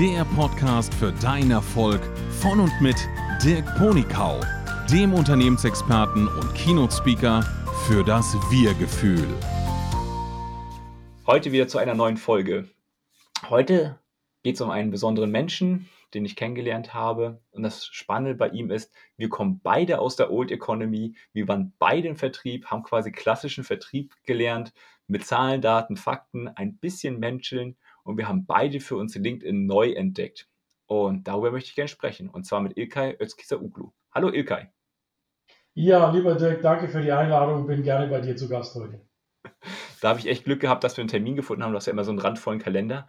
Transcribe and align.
der 0.00 0.24
Podcast 0.24 0.94
für 0.94 1.12
deinen 1.12 1.50
Erfolg 1.50 2.00
von 2.40 2.58
und 2.58 2.72
mit 2.80 2.96
Dirk 3.44 3.66
Ponikau, 3.76 4.40
dem 4.90 5.12
Unternehmensexperten 5.12 6.26
und 6.26 6.54
Keynote-Speaker 6.54 7.42
für 7.86 8.02
das 8.02 8.32
Wir-Gefühl. 8.50 9.28
Heute 11.26 11.52
wieder 11.52 11.68
zu 11.68 11.76
einer 11.76 11.92
neuen 11.92 12.16
Folge. 12.16 12.66
Heute 13.50 13.98
geht 14.42 14.54
es 14.54 14.62
um 14.62 14.70
einen 14.70 14.90
besonderen 14.90 15.30
Menschen, 15.30 15.90
den 16.14 16.24
ich 16.24 16.34
kennengelernt 16.34 16.94
habe. 16.94 17.42
Und 17.50 17.62
das 17.62 17.84
Spannende 17.84 18.34
bei 18.34 18.48
ihm 18.48 18.70
ist, 18.70 18.94
wir 19.18 19.28
kommen 19.28 19.60
beide 19.62 19.98
aus 19.98 20.16
der 20.16 20.32
Old 20.32 20.50
Economy. 20.50 21.14
Wir 21.34 21.46
waren 21.46 21.74
beide 21.78 22.08
im 22.08 22.16
Vertrieb, 22.16 22.64
haben 22.68 22.84
quasi 22.84 23.12
klassischen 23.12 23.64
Vertrieb 23.64 24.14
gelernt 24.24 24.72
mit 25.08 25.26
Zahlen, 25.26 25.60
Daten, 25.60 25.98
Fakten, 25.98 26.48
ein 26.48 26.78
bisschen 26.78 27.18
Menscheln. 27.18 27.76
Und 28.04 28.16
wir 28.16 28.28
haben 28.28 28.46
beide 28.46 28.80
für 28.80 28.96
uns 28.96 29.14
LinkedIn 29.14 29.66
neu 29.66 29.92
entdeckt. 29.92 30.48
Und 30.86 31.28
darüber 31.28 31.52
möchte 31.52 31.68
ich 31.68 31.76
gerne 31.76 31.88
sprechen. 31.88 32.28
Und 32.28 32.44
zwar 32.44 32.60
mit 32.60 32.76
Ilkay 32.76 33.16
Özkisa-Uglu. 33.20 33.92
Hallo 34.12 34.30
Ilkay. 34.30 34.68
Ja, 35.74 36.10
lieber 36.10 36.34
Dirk, 36.34 36.62
danke 36.62 36.88
für 36.88 37.00
die 37.00 37.12
Einladung. 37.12 37.66
Bin 37.66 37.82
gerne 37.82 38.08
bei 38.08 38.20
dir 38.20 38.36
zu 38.36 38.48
Gast 38.48 38.74
heute. 38.74 39.00
Da 40.00 40.08
habe 40.08 40.18
ich 40.18 40.26
echt 40.26 40.44
Glück 40.44 40.60
gehabt, 40.60 40.82
dass 40.82 40.96
wir 40.96 41.02
einen 41.02 41.10
Termin 41.10 41.36
gefunden 41.36 41.62
haben. 41.62 41.72
Du 41.72 41.76
hast 41.76 41.84
ja 41.84 41.92
immer 41.92 42.04
so 42.04 42.10
einen 42.10 42.20
randvollen 42.20 42.58
Kalender. 42.58 43.06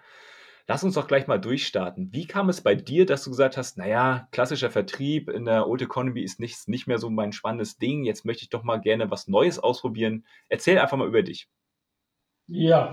Lass 0.68 0.84
uns 0.84 0.96
doch 0.96 1.08
gleich 1.08 1.26
mal 1.26 1.40
durchstarten. 1.40 2.12
Wie 2.12 2.28
kam 2.28 2.50
es 2.50 2.62
bei 2.62 2.76
dir, 2.76 3.06
dass 3.06 3.24
du 3.24 3.30
gesagt 3.30 3.58
hast, 3.58 3.78
naja, 3.78 4.28
klassischer 4.32 4.70
Vertrieb 4.70 5.30
in 5.30 5.46
der 5.46 5.68
Old 5.68 5.82
Economy 5.82 6.22
ist 6.22 6.40
nicht, 6.40 6.68
nicht 6.68 6.88
mehr 6.88 6.98
so 6.98 7.10
mein 7.10 7.32
spannendes 7.32 7.78
Ding. 7.78 8.04
Jetzt 8.04 8.26
möchte 8.26 8.44
ich 8.44 8.50
doch 8.50 8.64
mal 8.64 8.82
gerne 8.82 9.10
was 9.10 9.28
Neues 9.28 9.58
ausprobieren. 9.58 10.26
Erzähl 10.50 10.78
einfach 10.78 10.98
mal 10.98 11.08
über 11.08 11.24
dich. 11.24 11.50
Ja, 12.48 12.92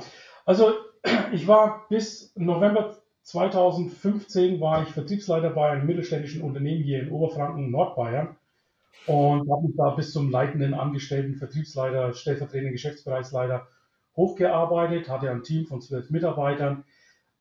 also 0.48 0.72
ich 1.32 1.46
war 1.46 1.86
bis 1.90 2.32
November 2.34 2.96
2015 3.22 4.58
war 4.62 4.82
ich 4.82 4.88
Vertriebsleiter 4.88 5.50
bei 5.50 5.68
einem 5.68 5.86
mittelständischen 5.86 6.40
Unternehmen 6.40 6.82
hier 6.82 7.02
in 7.02 7.10
Oberfranken, 7.10 7.70
Nordbayern 7.70 8.34
und 9.06 9.50
habe 9.50 9.66
mich 9.66 9.76
da 9.76 9.90
bis 9.90 10.10
zum 10.12 10.30
leitenden 10.30 10.72
Angestellten 10.72 11.34
Vertriebsleiter, 11.34 12.14
stellvertretenden 12.14 12.72
Geschäftsbereichsleiter 12.72 13.68
hochgearbeitet, 14.16 15.10
hatte 15.10 15.30
ein 15.30 15.42
Team 15.42 15.66
von 15.66 15.82
zwölf 15.82 16.08
Mitarbeitern. 16.08 16.84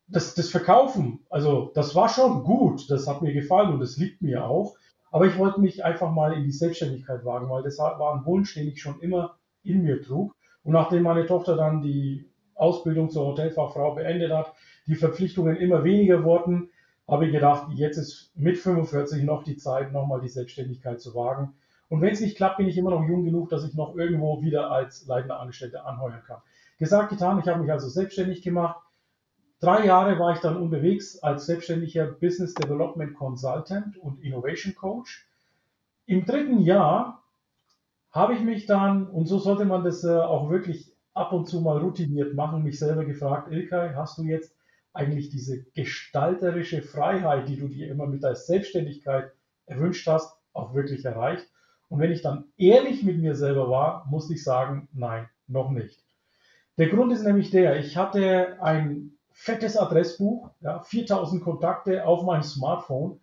Das, 0.10 0.36
das 0.36 0.50
Verkaufen, 0.50 1.22
also 1.30 1.72
das 1.74 1.96
war 1.96 2.10
schon 2.10 2.44
gut, 2.44 2.92
das 2.92 3.08
hat 3.08 3.22
mir 3.22 3.34
gefallen 3.34 3.74
und 3.74 3.80
das 3.80 3.96
liegt 3.96 4.22
mir 4.22 4.46
auch. 4.46 4.76
Aber 5.12 5.26
ich 5.26 5.38
wollte 5.38 5.62
mich 5.62 5.86
einfach 5.86 6.12
mal 6.12 6.34
in 6.34 6.44
die 6.44 6.52
Selbstständigkeit 6.52 7.24
wagen, 7.24 7.50
weil 7.50 7.64
das 7.64 7.78
war 7.78 8.14
ein 8.14 8.26
Wunsch, 8.26 8.54
den 8.54 8.68
ich 8.68 8.82
schon 8.82 9.00
immer 9.00 9.38
in 9.64 9.84
mir 9.84 10.02
trug. 10.02 10.36
Und 10.64 10.74
nachdem 10.74 11.04
meine 11.04 11.26
Tochter 11.26 11.56
dann 11.56 11.82
die 11.82 12.30
Ausbildung 12.58 13.10
zur 13.10 13.26
Hotelfachfrau 13.26 13.96
beendet 13.96 14.32
hat, 14.32 14.54
die 14.88 14.96
Verpflichtungen 14.96 15.58
immer 15.58 15.84
weniger 15.84 16.24
wurden, 16.24 16.70
habe 17.08 17.26
ich 17.26 17.32
gedacht, 17.32 17.68
jetzt 17.74 17.98
ist 17.98 18.32
mit 18.36 18.58
45 18.58 19.24
noch 19.24 19.44
die 19.44 19.58
Zeit, 19.58 19.94
nochmal 19.94 20.20
die 20.22 20.28
Selbstständigkeit 20.28 21.00
zu 21.00 21.16
wagen. 21.16 21.54
Und 21.90 22.02
wenn 22.02 22.12
es 22.12 22.20
nicht 22.20 22.36
klappt, 22.36 22.58
bin 22.58 22.68
ich 22.68 22.78
immer 22.78 22.90
noch 22.90 23.08
jung 23.08 23.24
genug, 23.24 23.50
dass 23.50 23.64
ich 23.64 23.74
noch 23.74 23.96
irgendwo 23.96 24.42
wieder 24.42 24.72
als 24.72 25.06
leitender 25.08 25.40
Angestellter 25.40 25.86
anheuern 25.86 26.22
kann. 26.26 26.42
Gesagt, 26.80 27.10
getan, 27.10 27.40
ich 27.40 27.48
habe 27.48 27.62
mich 27.62 27.72
also 27.72 27.88
selbstständig 27.88 28.42
gemacht. 28.42 28.82
Drei 29.60 29.86
Jahre 29.86 30.20
war 30.20 30.34
ich 30.34 30.40
dann 30.40 30.58
unterwegs 30.58 31.18
als 31.20 31.46
selbstständiger 31.46 32.06
Business 32.06 32.54
Development 32.54 33.16
Consultant 33.16 33.98
und 33.98 34.22
Innovation 34.22 34.76
Coach. 34.76 35.26
Im 36.06 36.26
dritten 36.26 36.60
Jahr 36.60 37.24
habe 38.12 38.34
ich 38.34 38.42
mich 38.42 38.66
dann, 38.66 39.08
und 39.08 39.26
so 39.28 39.40
sollte 39.40 39.66
man 39.66 39.84
das 39.84 40.04
äh, 40.04 40.10
auch 40.10 40.50
wirklich 40.50 40.94
ab 41.18 41.34
und 41.34 41.48
zu 41.48 41.62
mal 41.62 41.78
routiniert 41.78 42.36
machen, 42.36 42.64
mich 42.64 42.80
selber 42.80 43.06
gefragt, 43.06 43.52
Ilkay, 43.52 43.94
hast 43.96 44.18
du 44.18 44.24
jetzt 44.24 44.56
eigentlich 44.94 45.30
diese 45.30 45.64
gestalterische 45.76 46.82
Freiheit, 46.82 47.50
die 47.50 47.58
du 47.58 47.68
dir 47.68 47.90
immer 47.90 48.08
mit 48.08 48.24
der 48.24 48.36
Selbstständigkeit 48.36 49.32
erwünscht 49.66 50.08
hast, 50.08 50.38
auch 50.54 50.74
wirklich 50.74 51.06
erreicht? 51.06 51.48
Und 51.90 52.00
wenn 52.00 52.12
ich 52.12 52.22
dann 52.22 52.46
ehrlich 52.58 53.04
mit 53.04 53.18
mir 53.20 53.36
selber 53.36 53.70
war, 53.70 54.06
musste 54.10 54.34
ich 54.34 54.44
sagen, 54.44 54.90
nein, 54.94 55.30
noch 55.48 55.72
nicht. 55.72 56.04
Der 56.78 56.90
Grund 56.90 57.12
ist 57.12 57.24
nämlich 57.24 57.50
der, 57.50 57.80
ich 57.80 57.98
hatte 57.98 58.58
ein 58.62 59.18
fettes 59.32 59.78
Adressbuch, 59.78 60.50
ja, 60.62 60.80
4000 60.82 61.44
Kontakte 61.44 62.06
auf 62.06 62.24
meinem 62.24 62.44
Smartphone, 62.44 63.20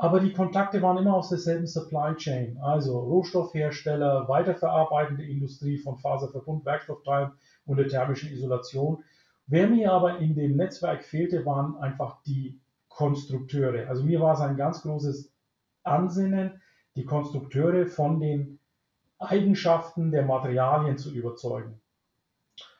aber 0.00 0.20
die 0.20 0.32
Kontakte 0.32 0.80
waren 0.80 0.96
immer 0.96 1.14
aus 1.14 1.28
derselben 1.28 1.66
Supply 1.66 2.14
Chain, 2.16 2.56
also 2.62 2.98
Rohstoffhersteller, 3.00 4.26
weiterverarbeitende 4.28 5.24
Industrie 5.24 5.76
von 5.76 5.98
Faserverbund, 5.98 6.64
Werkstoffteilen 6.64 7.32
und 7.66 7.76
der 7.76 7.86
thermischen 7.86 8.32
Isolation. 8.32 9.04
Wer 9.46 9.68
mir 9.68 9.92
aber 9.92 10.16
in 10.18 10.34
dem 10.34 10.56
Netzwerk 10.56 11.04
fehlte, 11.04 11.44
waren 11.44 11.76
einfach 11.76 12.22
die 12.22 12.58
Konstrukteure. 12.88 13.90
Also 13.90 14.02
mir 14.02 14.22
war 14.22 14.32
es 14.32 14.40
ein 14.40 14.56
ganz 14.56 14.80
großes 14.80 15.34
Ansinnen, 15.82 16.62
die 16.96 17.04
Konstrukteure 17.04 17.86
von 17.86 18.20
den 18.20 18.58
Eigenschaften 19.18 20.12
der 20.12 20.24
Materialien 20.24 20.96
zu 20.96 21.12
überzeugen. 21.12 21.78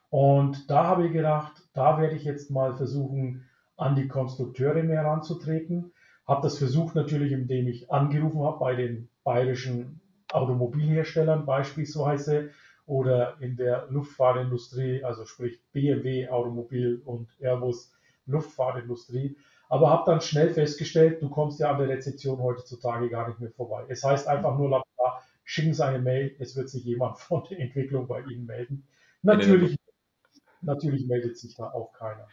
Und 0.08 0.70
da 0.70 0.86
habe 0.86 1.06
ich 1.06 1.12
gedacht, 1.12 1.68
da 1.74 2.00
werde 2.00 2.16
ich 2.16 2.24
jetzt 2.24 2.50
mal 2.50 2.74
versuchen, 2.76 3.44
an 3.76 3.94
die 3.94 4.08
Konstrukteure 4.08 4.82
mehr 4.82 5.04
ranzutreten. 5.04 5.92
Habe 6.30 6.42
das 6.42 6.58
versucht 6.58 6.94
natürlich, 6.94 7.32
indem 7.32 7.66
ich 7.66 7.90
angerufen 7.90 8.44
habe 8.44 8.60
bei 8.60 8.76
den 8.76 9.08
bayerischen 9.24 10.00
Automobilherstellern 10.30 11.44
beispielsweise 11.44 12.50
oder 12.86 13.36
in 13.40 13.56
der 13.56 13.88
Luftfahrtindustrie, 13.90 15.02
also 15.02 15.24
sprich 15.24 15.60
BMW, 15.72 16.28
Automobil 16.28 17.02
und 17.04 17.28
Airbus 17.40 17.92
Luftfahrtindustrie. 18.26 19.36
Aber 19.68 19.90
habe 19.90 20.08
dann 20.08 20.20
schnell 20.20 20.50
festgestellt, 20.50 21.20
du 21.20 21.28
kommst 21.30 21.58
ja 21.58 21.72
an 21.72 21.80
der 21.80 21.88
Rezeption 21.88 22.40
heutzutage 22.40 23.10
gar 23.10 23.26
nicht 23.26 23.40
mehr 23.40 23.50
vorbei. 23.50 23.84
Es 23.88 24.04
heißt 24.04 24.28
einfach 24.28 24.56
nur, 24.56 24.70
lapidar, 24.70 25.24
schicken 25.42 25.74
Sie 25.74 25.84
eine 25.84 25.98
Mail, 25.98 26.36
es 26.38 26.54
wird 26.54 26.68
sich 26.68 26.84
jemand 26.84 27.18
von 27.18 27.42
der 27.50 27.58
Entwicklung 27.58 28.06
bei 28.06 28.20
Ihnen 28.20 28.46
melden. 28.46 28.86
Natürlich, 29.22 29.76
natürlich 30.60 31.08
meldet 31.08 31.36
sich 31.38 31.56
da 31.56 31.72
auch 31.72 31.92
keiner. 31.92 32.28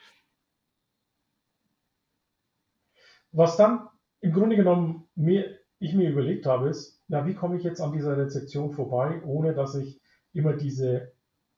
Was 3.32 3.58
dann 3.58 3.88
im 4.22 4.32
Grunde 4.34 4.56
genommen 4.56 5.08
mir, 5.16 5.58
ich 5.80 5.94
mir 5.94 6.10
überlegt 6.10 6.46
habe, 6.46 6.70
ist, 6.70 7.02
na, 7.08 7.26
wie 7.26 7.36
komme 7.36 7.58
ich 7.58 7.64
jetzt 7.64 7.82
an 7.82 7.94
dieser 7.94 8.18
Rezeption 8.18 8.72
vorbei, 8.72 9.22
ohne 9.24 9.54
dass 9.54 9.76
ich 9.76 10.02
immer 10.34 10.54
diese 10.54 11.12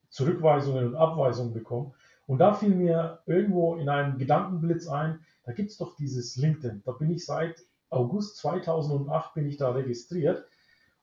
Zurückweisungen 0.10 0.88
und 0.88 0.96
Abweisungen 0.96 1.54
bekomme. 1.54 1.94
Und 2.28 2.40
da 2.40 2.54
fiel 2.54 2.76
mir 2.76 3.20
irgendwo 3.26 3.76
in 3.76 3.90
einem 3.90 4.18
Gedankenblitz 4.18 4.88
ein, 4.88 5.20
da 5.44 5.52
gibt 5.52 5.72
es 5.72 5.78
doch 5.78 5.96
dieses 5.96 6.36
LinkedIn. 6.36 6.84
Da 6.86 6.92
bin 6.92 7.10
ich 7.12 7.26
seit 7.26 7.56
August 7.90 8.38
2008 8.38 9.34
bin 9.34 9.48
ich 9.48 9.58
da 9.58 9.72
registriert. 9.72 10.46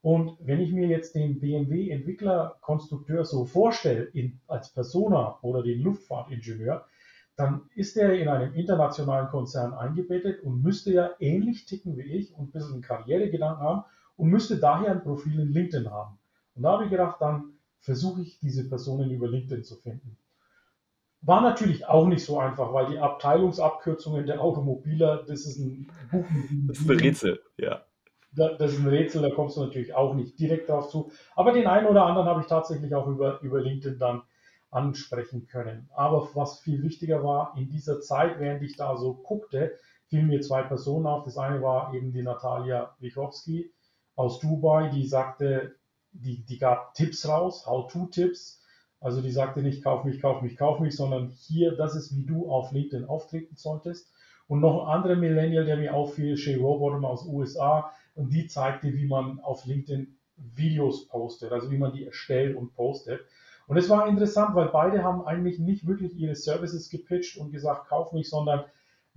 Und 0.02 0.36
wenn 0.40 0.60
ich 0.60 0.72
mir 0.72 0.86
jetzt 0.86 1.16
den 1.16 1.40
BMW-Entwickler-Konstrukteur 1.40 3.24
so 3.24 3.44
vorstelle 3.44 4.12
als 4.46 4.72
Persona 4.72 5.38
oder 5.42 5.64
den 5.64 5.80
Luftfahrtingenieur, 5.80 6.86
dann 7.36 7.68
ist 7.74 7.96
er 7.96 8.14
in 8.14 8.28
einem 8.28 8.54
internationalen 8.54 9.28
Konzern 9.28 9.74
eingebettet 9.74 10.42
und 10.42 10.62
müsste 10.62 10.92
ja 10.92 11.10
ähnlich 11.20 11.66
ticken 11.66 11.96
wie 11.96 12.02
ich 12.02 12.34
und 12.34 12.48
ein 12.48 12.52
bisschen 12.52 12.80
Karrieregedanken 12.80 13.62
haben 13.62 13.84
und 14.16 14.30
müsste 14.30 14.56
daher 14.58 14.90
ein 14.90 15.02
Profil 15.02 15.38
in 15.40 15.52
LinkedIn 15.52 15.90
haben. 15.90 16.18
Und 16.54 16.62
da 16.62 16.72
habe 16.72 16.84
ich 16.84 16.90
gedacht, 16.90 17.20
dann 17.20 17.52
versuche 17.80 18.22
ich 18.22 18.40
diese 18.40 18.66
Personen 18.68 19.10
über 19.10 19.28
LinkedIn 19.28 19.64
zu 19.64 19.76
finden. 19.76 20.16
War 21.20 21.42
natürlich 21.42 21.86
auch 21.86 22.06
nicht 22.06 22.24
so 22.24 22.38
einfach, 22.38 22.72
weil 22.72 22.86
die 22.86 22.98
Abteilungsabkürzungen 22.98 24.26
der 24.26 24.40
Automobiler, 24.40 25.24
das 25.26 25.44
ist 25.44 25.58
ein 25.58 25.90
Buch. 26.10 26.24
Das 26.68 26.78
ist 26.78 26.88
ein 26.88 26.98
Rätsel, 26.98 27.40
ja. 27.58 27.82
Das 28.32 28.72
ist 28.72 28.80
ein 28.80 28.88
Rätsel, 28.88 29.22
da 29.22 29.30
kommst 29.30 29.56
du 29.56 29.62
natürlich 29.62 29.94
auch 29.94 30.14
nicht 30.14 30.38
direkt 30.38 30.68
drauf 30.68 30.90
zu. 30.90 31.10
Aber 31.34 31.52
den 31.52 31.66
einen 31.66 31.86
oder 31.86 32.04
anderen 32.04 32.28
habe 32.28 32.40
ich 32.40 32.46
tatsächlich 32.46 32.94
auch 32.94 33.06
über, 33.06 33.40
über 33.40 33.60
LinkedIn 33.60 33.98
dann 33.98 34.22
ansprechen 34.76 35.46
können. 35.46 35.88
Aber 35.94 36.28
was 36.34 36.60
viel 36.60 36.82
wichtiger 36.82 37.24
war, 37.24 37.54
in 37.56 37.70
dieser 37.70 38.00
Zeit, 38.00 38.38
während 38.38 38.62
ich 38.62 38.76
da 38.76 38.96
so 38.96 39.14
guckte, 39.14 39.72
fielen 40.08 40.28
mir 40.28 40.42
zwei 40.42 40.62
Personen 40.62 41.06
auf. 41.06 41.24
Das 41.24 41.38
eine 41.38 41.62
war 41.62 41.94
eben 41.94 42.12
die 42.12 42.22
Natalia 42.22 42.94
Wichowski 43.00 43.72
aus 44.14 44.38
Dubai, 44.38 44.90
die 44.90 45.06
sagte, 45.06 45.76
die, 46.12 46.44
die 46.44 46.58
gab 46.58 46.94
Tipps 46.94 47.26
raus, 47.26 47.66
How-to-Tipps. 47.66 48.62
Also 49.00 49.22
die 49.22 49.32
sagte 49.32 49.62
nicht, 49.62 49.82
kauf 49.82 50.04
mich, 50.04 50.20
kauf 50.20 50.42
mich, 50.42 50.56
kauf 50.56 50.80
mich, 50.80 50.94
sondern 50.94 51.28
hier, 51.28 51.74
das 51.76 51.94
ist, 51.96 52.14
wie 52.14 52.24
du 52.24 52.50
auf 52.50 52.70
LinkedIn 52.72 53.06
auftreten 53.06 53.56
solltest. 53.56 54.12
Und 54.46 54.60
noch 54.60 54.84
ein 54.84 54.94
anderer 54.94 55.16
Millennial, 55.16 55.64
der 55.64 55.76
mir 55.76 55.94
auffiel, 55.94 56.36
Shay 56.36 56.56
Rowbottom 56.56 57.04
aus 57.04 57.26
USA, 57.26 57.90
und 58.14 58.32
die 58.32 58.46
zeigte, 58.46 58.94
wie 58.94 59.06
man 59.06 59.40
auf 59.40 59.64
LinkedIn 59.64 60.16
Videos 60.36 61.08
postet, 61.08 61.52
also 61.52 61.70
wie 61.70 61.78
man 61.78 61.92
die 61.92 62.04
erstellt 62.04 62.56
und 62.56 62.74
postet. 62.74 63.20
Und 63.66 63.76
es 63.76 63.88
war 63.88 64.08
interessant, 64.08 64.54
weil 64.54 64.68
beide 64.68 65.02
haben 65.02 65.26
eigentlich 65.26 65.58
nicht 65.58 65.86
wirklich 65.86 66.14
ihre 66.16 66.36
Services 66.36 66.88
gepitcht 66.88 67.36
und 67.36 67.50
gesagt, 67.50 67.88
kauf 67.88 68.12
mich, 68.12 68.30
sondern 68.30 68.64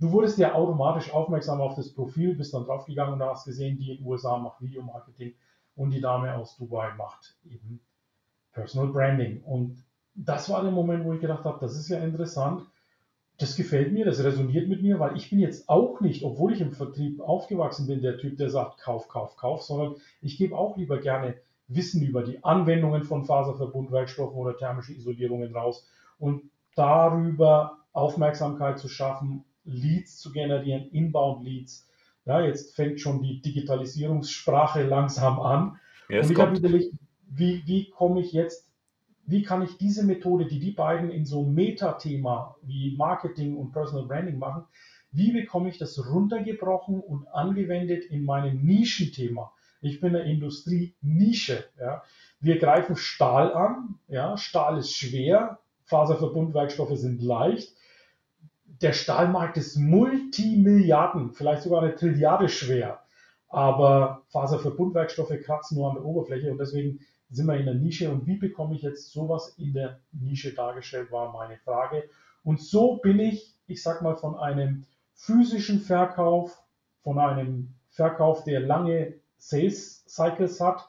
du 0.00 0.10
wurdest 0.10 0.38
ja 0.38 0.54
automatisch 0.54 1.12
aufmerksam 1.12 1.60
auf 1.60 1.74
das 1.76 1.92
Profil, 1.92 2.34
bist 2.34 2.52
dann 2.54 2.64
draufgegangen 2.64 3.14
und 3.14 3.22
hast 3.22 3.44
gesehen, 3.44 3.78
die 3.78 3.92
in 3.92 3.98
den 3.98 4.06
USA 4.06 4.38
macht 4.38 4.60
Videomarketing 4.60 5.34
und 5.76 5.90
die 5.90 6.00
Dame 6.00 6.34
aus 6.34 6.56
Dubai 6.56 6.92
macht 6.94 7.36
eben 7.44 7.80
Personal 8.52 8.88
Branding. 8.88 9.42
Und 9.44 9.84
das 10.14 10.50
war 10.50 10.62
der 10.62 10.72
Moment, 10.72 11.04
wo 11.04 11.12
ich 11.12 11.20
gedacht 11.20 11.44
habe, 11.44 11.60
das 11.60 11.76
ist 11.76 11.88
ja 11.88 12.00
interessant. 12.00 12.66
das 13.40 13.56
gefällt 13.56 13.92
mir, 13.92 14.04
das 14.04 14.22
resoniert 14.22 14.68
mit 14.68 14.82
mir, 14.82 14.98
weil 15.00 15.16
ich 15.16 15.30
bin 15.30 15.38
jetzt 15.38 15.68
auch 15.68 16.00
nicht, 16.00 16.24
obwohl 16.24 16.52
ich 16.52 16.60
im 16.60 16.72
Vertrieb 16.72 17.20
aufgewachsen 17.20 17.86
bin, 17.86 18.02
der 18.02 18.18
Typ, 18.18 18.36
der 18.36 18.50
sagt, 18.50 18.78
kauf, 18.78 19.08
kauf, 19.08 19.36
kauf, 19.36 19.62
sondern 19.62 19.96
ich 20.20 20.36
gebe 20.36 20.56
auch 20.56 20.76
lieber 20.76 20.98
gerne 21.00 21.36
Wissen 21.74 22.02
über 22.02 22.22
die 22.22 22.42
Anwendungen 22.44 23.04
von 23.04 23.24
Faserverbundwerkstoffen 23.24 24.36
oder 24.36 24.56
thermische 24.56 24.92
Isolierungen 24.92 25.54
raus 25.54 25.86
und 26.18 26.42
darüber 26.74 27.78
Aufmerksamkeit 27.92 28.78
zu 28.78 28.88
schaffen, 28.88 29.44
Leads 29.64 30.18
zu 30.18 30.32
generieren, 30.32 30.90
Inbound-Leads. 30.90 31.88
Ja, 32.26 32.40
jetzt 32.40 32.74
fängt 32.74 33.00
schon 33.00 33.22
die 33.22 33.40
Digitalisierungssprache 33.40 34.82
langsam 34.82 35.40
an. 35.40 35.78
Ja, 36.08 36.22
und 36.22 36.30
ich 36.30 36.38
habe 36.38 36.56
überlegt, 36.56 36.94
wie, 37.28 37.62
wie 37.66 37.90
komme 37.90 38.20
ich 38.20 38.32
jetzt 38.32 38.70
wie 39.30 39.42
kann 39.42 39.62
ich 39.62 39.76
diese 39.78 40.04
Methode, 40.04 40.46
die 40.46 40.58
die 40.58 40.72
beiden 40.72 41.10
in 41.10 41.24
so 41.24 41.44
Metathema 41.44 42.56
wie 42.62 42.96
Marketing 42.96 43.56
und 43.56 43.70
Personal 43.70 44.06
Branding 44.06 44.38
machen, 44.38 44.64
wie 45.12 45.32
bekomme 45.32 45.68
ich 45.68 45.78
das 45.78 46.04
runtergebrochen 46.10 47.00
und 47.00 47.28
angewendet 47.28 48.04
in 48.04 48.24
meinem 48.24 48.64
Nischenthema? 48.64 49.52
Ich 49.80 50.00
bin 50.00 50.14
eine 50.14 50.30
Industrie-Nische. 50.30 51.64
Ja. 51.78 52.02
Wir 52.40 52.58
greifen 52.58 52.96
Stahl 52.96 53.52
an. 53.52 53.98
Ja. 54.08 54.36
Stahl 54.36 54.78
ist 54.78 54.94
schwer, 54.94 55.58
Faserverbundwerkstoffe 55.84 56.96
sind 56.96 57.22
leicht. 57.22 57.74
Der 58.64 58.92
Stahlmarkt 58.92 59.56
ist 59.58 59.76
Multimilliarden, 59.76 61.32
vielleicht 61.32 61.62
sogar 61.62 61.82
eine 61.82 61.94
Trilliarde 61.94 62.48
schwer. 62.48 63.00
Aber 63.48 64.22
Faserverbundwerkstoffe 64.28 65.34
kratzen 65.44 65.76
nur 65.76 65.90
an 65.90 65.96
der 65.96 66.04
Oberfläche 66.04 66.50
und 66.50 66.58
deswegen 66.58 67.00
sind 67.30 67.46
wir 67.46 67.56
in 67.56 67.66
der 67.66 67.74
Nische 67.74 68.10
und 68.10 68.26
wie 68.26 68.36
bekomme 68.36 68.74
ich 68.74 68.82
jetzt 68.82 69.12
sowas 69.12 69.54
in 69.58 69.72
der 69.72 70.00
Nische 70.12 70.54
dargestellt, 70.54 71.12
war 71.12 71.32
meine 71.32 71.58
Frage. 71.58 72.04
Und 72.42 72.60
so 72.60 72.96
bin 72.96 73.18
ich, 73.18 73.54
ich 73.66 73.82
sag 73.82 74.02
mal, 74.02 74.16
von 74.16 74.36
einem 74.36 74.86
physischen 75.14 75.80
Verkauf, 75.80 76.62
von 77.02 77.18
einem 77.18 77.74
Verkauf, 77.90 78.44
der 78.44 78.60
lange 78.60 79.14
Sales 79.40 80.04
Cycles 80.06 80.60
hat, 80.60 80.88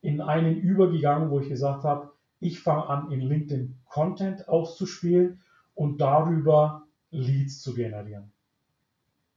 in 0.00 0.20
einen 0.20 0.56
übergegangen, 0.56 1.30
wo 1.30 1.40
ich 1.40 1.48
gesagt 1.48 1.84
habe, 1.84 2.12
ich 2.40 2.60
fange 2.60 2.86
an, 2.86 3.10
in 3.10 3.20
LinkedIn 3.20 3.78
Content 3.84 4.48
auszuspielen 4.48 5.42
und 5.74 6.00
darüber 6.00 6.86
Leads 7.10 7.60
zu 7.60 7.74
generieren. 7.74 8.32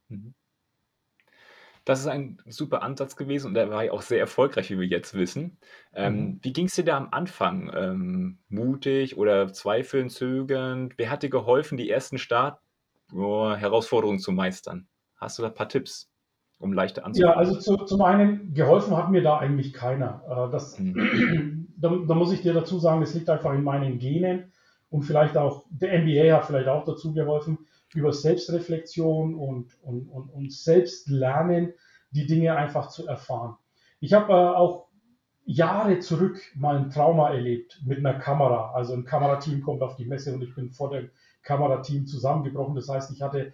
Mhm. 0.09 0.33
Das 1.83 1.99
ist 1.99 2.07
ein 2.07 2.39
super 2.45 2.83
Ansatz 2.83 3.15
gewesen 3.15 3.47
und 3.47 3.53
der 3.55 3.71
war 3.71 3.83
ja 3.83 3.91
auch 3.91 4.03
sehr 4.03 4.19
erfolgreich, 4.19 4.69
wie 4.69 4.79
wir 4.79 4.87
jetzt 4.87 5.15
wissen. 5.15 5.57
Ähm, 5.93 6.15
mhm. 6.15 6.39
Wie 6.43 6.53
ging 6.53 6.67
es 6.67 6.75
dir 6.75 6.85
da 6.85 6.97
am 6.97 7.09
Anfang? 7.09 7.71
Ähm, 7.73 8.37
mutig 8.49 9.17
oder 9.17 9.51
zweifelnd, 9.51 10.11
zögernd? 10.11 10.93
Wer 10.97 11.09
hat 11.09 11.23
dir 11.23 11.31
geholfen, 11.31 11.77
die 11.77 11.89
ersten 11.89 12.19
Start-Herausforderungen 12.19 14.19
zu 14.19 14.31
meistern? 14.31 14.87
Hast 15.15 15.39
du 15.39 15.41
da 15.41 15.47
ein 15.47 15.55
paar 15.55 15.69
Tipps, 15.69 16.10
um 16.61 16.73
leichter 16.73 17.05
anzufangen? 17.05 17.33
Ja, 17.33 17.37
also 17.37 17.59
zu, 17.59 17.75
zum 17.85 18.01
einen, 18.01 18.53
geholfen 18.53 18.95
hat 18.95 19.11
mir 19.11 19.21
da 19.21 19.37
eigentlich 19.37 19.73
keiner. 19.73 20.21
Äh, 20.27 20.51
das, 20.51 20.79
mhm. 20.79 21.67
da, 21.77 21.89
da, 22.07 22.15
muss 22.15 22.31
ich 22.31 22.41
dir 22.41 22.53
dazu 22.53 22.79
sagen, 22.79 23.01
das 23.01 23.13
liegt 23.13 23.29
einfach 23.29 23.53
in 23.53 23.63
meinen 23.63 23.99
Genen 23.99 24.51
und 24.89 25.03
vielleicht 25.03 25.37
auch, 25.37 25.65
der 25.69 25.99
MBA 25.99 26.35
hat 26.35 26.45
vielleicht 26.45 26.67
auch 26.67 26.85
dazu 26.85 27.13
geholfen 27.13 27.57
über 27.93 28.13
Selbstreflexion 28.13 29.35
und, 29.35 29.77
und, 29.81 30.07
und, 30.07 30.29
und 30.29 30.53
Selbstlernen 30.53 31.73
die 32.11 32.25
Dinge 32.25 32.55
einfach 32.55 32.89
zu 32.89 33.07
erfahren. 33.07 33.55
Ich 33.99 34.13
habe 34.13 34.31
äh, 34.33 34.35
auch 34.35 34.87
Jahre 35.45 35.99
zurück 35.99 36.39
mal 36.55 36.77
ein 36.77 36.89
Trauma 36.89 37.31
erlebt 37.31 37.81
mit 37.85 37.99
einer 37.99 38.13
Kamera. 38.13 38.71
Also 38.73 38.93
ein 38.93 39.05
Kamerateam 39.05 39.61
kommt 39.61 39.81
auf 39.81 39.95
die 39.95 40.05
Messe 40.05 40.33
und 40.33 40.41
ich 40.41 40.53
bin 40.55 40.71
vor 40.71 40.91
dem 40.91 41.09
Kamerateam 41.43 42.05
zusammengebrochen. 42.05 42.75
Das 42.75 42.87
heißt, 42.87 43.11
ich 43.11 43.21
hatte 43.21 43.53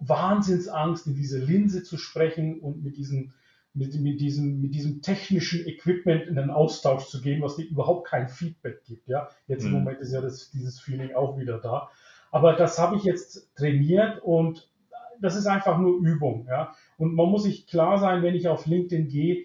Wahnsinnsangst, 0.00 1.06
in 1.06 1.14
diese 1.14 1.38
Linse 1.38 1.82
zu 1.82 1.96
sprechen 1.96 2.60
und 2.60 2.82
mit 2.82 2.96
diesem, 2.96 3.32
mit, 3.74 3.94
mit, 4.00 4.20
diesem, 4.20 4.60
mit 4.60 4.74
diesem 4.74 5.02
technischen 5.02 5.66
Equipment 5.66 6.26
in 6.26 6.34
den 6.34 6.50
Austausch 6.50 7.06
zu 7.06 7.20
gehen, 7.20 7.42
was 7.42 7.56
dir 7.56 7.68
überhaupt 7.68 8.08
kein 8.08 8.28
Feedback 8.28 8.84
gibt. 8.84 9.08
Ja? 9.08 9.28
Jetzt 9.46 9.62
mhm. 9.62 9.68
im 9.68 9.78
Moment 9.78 10.00
ist 10.00 10.12
ja 10.12 10.20
das, 10.20 10.50
dieses 10.50 10.80
Feeling 10.80 11.14
auch 11.14 11.38
wieder 11.38 11.58
da. 11.58 11.90
Aber 12.30 12.54
das 12.54 12.78
habe 12.78 12.96
ich 12.96 13.04
jetzt 13.04 13.54
trainiert 13.56 14.22
und 14.22 14.70
das 15.20 15.36
ist 15.36 15.46
einfach 15.46 15.78
nur 15.78 15.98
Übung. 16.00 16.46
Ja? 16.48 16.74
Und 16.96 17.14
man 17.14 17.28
muss 17.28 17.44
sich 17.44 17.66
klar 17.66 17.98
sein, 17.98 18.22
wenn 18.22 18.34
ich 18.34 18.48
auf 18.48 18.66
LinkedIn 18.66 19.08
gehe, 19.08 19.44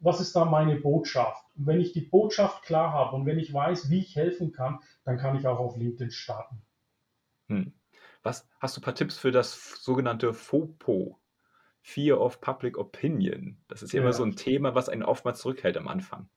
was 0.00 0.20
ist 0.20 0.34
da 0.36 0.44
meine 0.44 0.76
Botschaft? 0.76 1.44
Und 1.56 1.66
wenn 1.66 1.80
ich 1.80 1.92
die 1.92 2.00
Botschaft 2.00 2.62
klar 2.62 2.92
habe 2.92 3.16
und 3.16 3.26
wenn 3.26 3.38
ich 3.38 3.52
weiß, 3.52 3.90
wie 3.90 4.00
ich 4.00 4.16
helfen 4.16 4.52
kann, 4.52 4.78
dann 5.04 5.18
kann 5.18 5.36
ich 5.36 5.46
auch 5.46 5.58
auf 5.58 5.76
LinkedIn 5.76 6.10
starten. 6.10 6.62
Hm. 7.48 7.72
Was 8.24 8.48
hast 8.58 8.76
du 8.76 8.80
ein 8.80 8.84
paar 8.84 8.94
Tipps 8.94 9.18
für 9.18 9.30
das 9.30 9.76
sogenannte 9.82 10.32
FOPO? 10.32 11.20
Fear 11.82 12.18
of 12.18 12.40
Public 12.40 12.78
Opinion. 12.78 13.58
Das 13.68 13.82
ist 13.82 13.92
ja 13.92 14.00
immer 14.00 14.14
so 14.14 14.24
ein 14.24 14.36
Thema, 14.36 14.74
was 14.74 14.88
einen 14.88 15.02
oftmals 15.02 15.40
zurückhält 15.40 15.76
am 15.76 15.86
Anfang. 15.86 16.30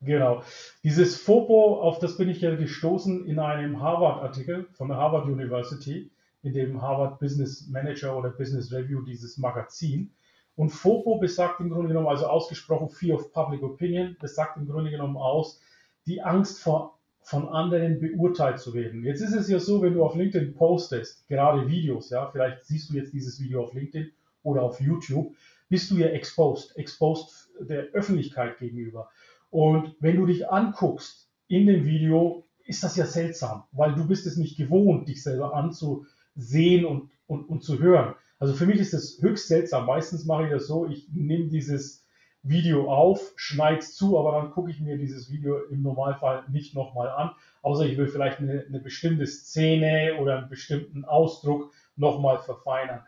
Genau. 0.00 0.42
Dieses 0.82 1.22
FOPO, 1.22 1.80
auf 1.80 2.00
das 2.00 2.16
bin 2.16 2.28
ich 2.28 2.40
ja 2.40 2.54
gestoßen 2.54 3.24
in 3.26 3.38
einem 3.38 3.80
Harvard-Artikel 3.80 4.66
von 4.72 4.88
der 4.88 4.96
Harvard 4.96 5.26
University, 5.26 6.10
in 6.42 6.52
dem 6.52 6.82
Harvard 6.82 7.20
Business 7.20 7.68
Manager 7.68 8.16
oder 8.16 8.30
Business 8.30 8.72
Review 8.72 9.02
dieses 9.02 9.38
Magazin. 9.38 10.12
Und 10.56 10.70
FOPO 10.70 11.18
besagt 11.18 11.60
im 11.60 11.70
Grunde 11.70 11.88
genommen, 11.88 12.08
also 12.08 12.26
ausgesprochen 12.26 12.88
Fear 12.88 13.18
of 13.18 13.32
Public 13.32 13.62
Opinion, 13.62 14.16
besagt 14.20 14.56
im 14.56 14.66
Grunde 14.66 14.90
genommen 14.90 15.16
aus, 15.16 15.60
die 16.06 16.22
Angst 16.22 16.60
vor, 16.60 16.97
von 17.28 17.46
anderen 17.46 18.00
beurteilt 18.00 18.58
zu 18.58 18.72
werden. 18.72 19.04
Jetzt 19.04 19.20
ist 19.20 19.34
es 19.34 19.50
ja 19.50 19.60
so, 19.60 19.82
wenn 19.82 19.92
du 19.92 20.02
auf 20.02 20.14
LinkedIn 20.14 20.54
postest, 20.54 21.28
gerade 21.28 21.68
Videos, 21.68 22.08
ja, 22.08 22.30
vielleicht 22.30 22.64
siehst 22.64 22.88
du 22.88 22.94
jetzt 22.94 23.12
dieses 23.12 23.38
Video 23.38 23.62
auf 23.62 23.74
LinkedIn 23.74 24.10
oder 24.44 24.62
auf 24.62 24.80
YouTube, 24.80 25.34
bist 25.68 25.90
du 25.90 25.96
ja 25.96 26.06
exposed, 26.06 26.74
exposed 26.78 27.50
der 27.60 27.82
Öffentlichkeit 27.92 28.56
gegenüber. 28.58 29.10
Und 29.50 29.94
wenn 30.00 30.16
du 30.16 30.24
dich 30.24 30.48
anguckst 30.48 31.28
in 31.48 31.66
dem 31.66 31.84
Video, 31.84 32.46
ist 32.64 32.82
das 32.82 32.96
ja 32.96 33.04
seltsam, 33.04 33.64
weil 33.72 33.94
du 33.94 34.06
bist 34.06 34.26
es 34.26 34.38
nicht 34.38 34.56
gewohnt, 34.56 35.06
dich 35.06 35.22
selber 35.22 35.54
anzusehen 35.54 36.86
und, 36.86 37.10
und, 37.26 37.44
und 37.50 37.62
zu 37.62 37.78
hören. 37.78 38.14
Also 38.38 38.54
für 38.54 38.64
mich 38.64 38.80
ist 38.80 38.94
das 38.94 39.18
höchst 39.20 39.48
seltsam. 39.48 39.84
Meistens 39.84 40.24
mache 40.24 40.44
ich 40.44 40.50
das 40.50 40.66
so, 40.66 40.86
ich 40.86 41.06
nehme 41.12 41.48
dieses 41.48 42.06
Video 42.42 42.90
auf, 42.90 43.32
schneide 43.36 43.78
es 43.78 43.94
zu, 43.96 44.18
aber 44.18 44.32
dann 44.32 44.50
gucke 44.50 44.70
ich 44.70 44.80
mir 44.80 44.96
dieses 44.96 45.30
Video 45.30 45.58
im 45.64 45.82
Normalfall 45.82 46.44
nicht 46.48 46.74
nochmal 46.74 47.08
an, 47.10 47.32
außer 47.62 47.84
ich 47.84 47.96
will 47.98 48.08
vielleicht 48.08 48.38
eine, 48.38 48.64
eine 48.68 48.80
bestimmte 48.80 49.26
Szene 49.26 50.16
oder 50.20 50.38
einen 50.38 50.48
bestimmten 50.48 51.04
Ausdruck 51.04 51.72
nochmal 51.96 52.38
verfeinern. 52.38 53.02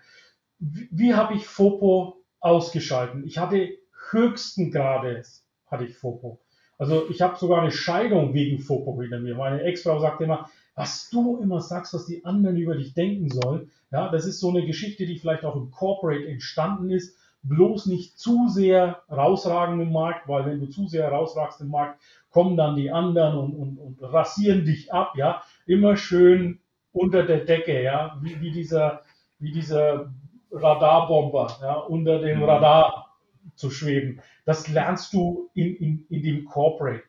Wie, 0.59 0.89
wie 0.91 1.15
habe 1.15 1.35
ich 1.35 1.47
FOPO 1.47 2.23
ausgeschalten? 2.41 3.25
Ich 3.25 3.39
hatte 3.39 3.79
höchsten 4.11 4.71
Grades 4.71 5.47
hatte 5.67 5.85
ich 5.85 5.97
FOPO. 5.97 6.41
Also 6.79 7.09
ich 7.11 7.21
habe 7.21 7.39
sogar 7.39 7.61
eine 7.61 7.71
Scheidung 7.71 8.35
wegen 8.35 8.59
FOPO 8.59 9.01
hinter 9.01 9.21
mir. 9.21 9.35
Meine 9.35 9.63
Ex-Frau 9.63 10.01
sagte 10.01 10.25
immer, 10.25 10.49
was 10.75 11.11
du 11.11 11.37
immer 11.37 11.61
sagst, 11.61 11.93
was 11.93 12.07
die 12.07 12.25
anderen 12.25 12.57
über 12.57 12.75
dich 12.75 12.95
denken 12.95 13.29
sollen. 13.31 13.71
Ja, 13.93 14.11
das 14.11 14.25
ist 14.25 14.41
so 14.41 14.49
eine 14.49 14.65
Geschichte, 14.65 15.05
die 15.05 15.19
vielleicht 15.19 15.45
auch 15.45 15.57
im 15.57 15.71
Corporate 15.71 16.27
entstanden 16.27 16.91
ist. 16.91 17.19
Bloß 17.43 17.87
nicht 17.87 18.19
zu 18.19 18.49
sehr 18.49 19.03
rausragen 19.11 19.81
im 19.81 19.93
Markt, 19.93 20.29
weil 20.29 20.45
wenn 20.47 20.61
du 20.61 20.67
zu 20.67 20.87
sehr 20.87 21.09
rausragst 21.11 21.61
im 21.63 21.69
Markt, 21.69 22.01
kommen 22.31 22.57
dann 22.57 22.77
die 22.77 22.91
anderen 22.91 23.39
und, 23.39 23.55
und, 23.55 23.79
und 23.79 24.03
rasieren 24.03 24.65
dich 24.65 24.93
ab. 24.93 25.15
Ja, 25.17 25.43
immer 25.67 25.97
schön 25.97 26.61
unter 26.93 27.23
der 27.25 27.45
Decke, 27.45 27.83
ja, 27.83 28.19
wie, 28.21 28.41
wie 28.41 28.51
dieser, 28.51 29.03
wie 29.39 29.53
dieser 29.53 30.13
Radarbomber, 30.53 31.59
ja, 31.63 31.75
unter 31.75 32.19
dem 32.19 32.39
mhm. 32.39 32.45
Radar 32.45 33.17
zu 33.55 33.71
schweben. 33.71 34.21
Das 34.45 34.69
lernst 34.69 35.13
du 35.13 35.51
in, 35.55 35.77
in, 35.77 36.07
in 36.09 36.23
dem 36.23 36.45
Corporate. 36.45 37.05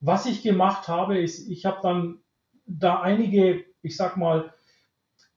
Was 0.00 0.26
ich 0.26 0.42
gemacht 0.42 0.88
habe, 0.88 1.18
ist, 1.18 1.48
ich 1.48 1.66
habe 1.66 1.78
dann 1.82 2.18
da 2.66 3.00
einige, 3.00 3.64
ich 3.82 3.96
sag 3.96 4.16
mal, 4.16 4.52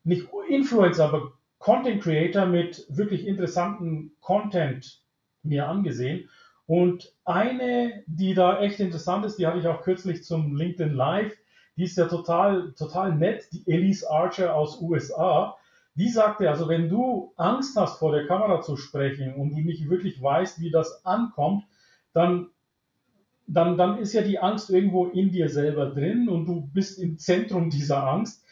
nicht 0.03 0.27
Influencer, 0.49 1.05
aber 1.05 1.33
Content 1.63 2.03
Creator 2.03 2.45
mit 2.45 2.85
wirklich 2.89 3.25
interessanten 3.25 4.11
Content 4.19 5.01
mir 5.43 5.69
angesehen. 5.69 6.29
Und 6.65 7.13
eine, 7.23 8.03
die 8.05 8.33
da 8.33 8.59
echt 8.59 8.81
interessant 8.81 9.25
ist, 9.25 9.39
die 9.39 9.47
hatte 9.47 9.59
ich 9.59 9.67
auch 9.67 9.81
kürzlich 9.81 10.25
zum 10.25 10.57
LinkedIn 10.57 10.93
Live. 10.93 11.31
Die 11.77 11.85
ist 11.85 11.97
ja 11.97 12.09
total, 12.09 12.73
total 12.73 13.15
nett, 13.15 13.47
die 13.53 13.63
Elise 13.65 14.11
Archer 14.11 14.53
aus 14.57 14.81
USA. 14.81 15.55
Die 15.95 16.09
sagte, 16.09 16.49
also 16.49 16.67
wenn 16.67 16.89
du 16.89 17.31
Angst 17.37 17.77
hast, 17.77 17.97
vor 17.97 18.11
der 18.11 18.27
Kamera 18.27 18.59
zu 18.59 18.75
sprechen 18.75 19.33
und 19.35 19.51
du 19.51 19.61
nicht 19.61 19.89
wirklich 19.89 20.21
weißt, 20.21 20.59
wie 20.59 20.69
das 20.69 21.05
ankommt, 21.05 21.63
dann, 22.11 22.49
dann, 23.47 23.77
dann 23.77 23.99
ist 23.99 24.11
ja 24.11 24.21
die 24.21 24.39
Angst 24.39 24.69
irgendwo 24.69 25.05
in 25.05 25.31
dir 25.31 25.47
selber 25.47 25.85
drin 25.85 26.27
und 26.27 26.45
du 26.45 26.69
bist 26.73 26.99
im 26.99 27.17
Zentrum 27.19 27.69
dieser 27.69 28.05
Angst. 28.05 28.42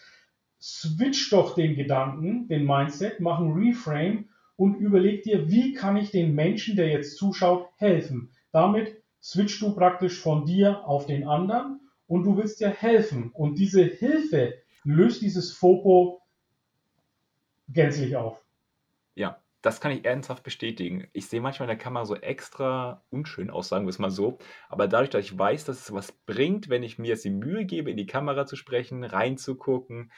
Switch 0.61 1.29
doch 1.29 1.55
den 1.55 1.75
Gedanken, 1.75 2.47
den 2.47 2.65
Mindset, 2.65 3.19
mach 3.19 3.39
ein 3.39 3.51
Reframe 3.51 4.29
und 4.55 4.75
überleg 4.75 5.23
dir, 5.23 5.49
wie 5.49 5.73
kann 5.73 5.97
ich 5.97 6.11
den 6.11 6.35
Menschen, 6.35 6.75
der 6.75 6.89
jetzt 6.89 7.17
zuschaut, 7.17 7.67
helfen. 7.77 8.31
Damit 8.51 8.95
switch 9.21 9.59
du 9.59 9.73
praktisch 9.73 10.19
von 10.19 10.45
dir 10.45 10.85
auf 10.85 11.05
den 11.05 11.27
anderen 11.27 11.79
und 12.07 12.23
du 12.23 12.37
willst 12.37 12.59
dir 12.59 12.69
helfen. 12.69 13.31
Und 13.33 13.57
diese 13.57 13.83
Hilfe, 13.83 14.61
löst 14.83 15.21
dieses 15.21 15.53
FOPO 15.53 16.21
gänzlich 17.69 18.15
auf. 18.15 18.43
Ja, 19.15 19.39
das 19.61 19.79
kann 19.79 19.91
ich 19.91 20.05
ernsthaft 20.05 20.43
bestätigen. 20.43 21.07
Ich 21.13 21.27
sehe 21.27 21.41
manchmal 21.41 21.69
in 21.69 21.75
der 21.75 21.83
Kamera 21.83 22.05
so 22.05 22.15
extra 22.15 23.03
unschön 23.09 23.49
aus, 23.49 23.69
sagen 23.69 23.85
wir 23.85 23.91
es 23.91 23.99
mal 23.99 24.11
so. 24.11 24.39
Aber 24.69 24.87
dadurch, 24.87 25.11
dass 25.11 25.25
ich 25.25 25.37
weiß, 25.37 25.65
dass 25.65 25.79
es 25.79 25.93
was 25.93 26.11
bringt, 26.11 26.69
wenn 26.69 26.83
ich 26.83 26.97
mir 26.97 27.09
jetzt 27.09 27.25
die 27.25 27.29
Mühe 27.29 27.65
gebe, 27.65 27.91
in 27.91 27.97
die 27.97 28.05
Kamera 28.05 28.45
zu 28.45 28.55
sprechen, 28.55 29.03
reinzugucken, 29.03 30.11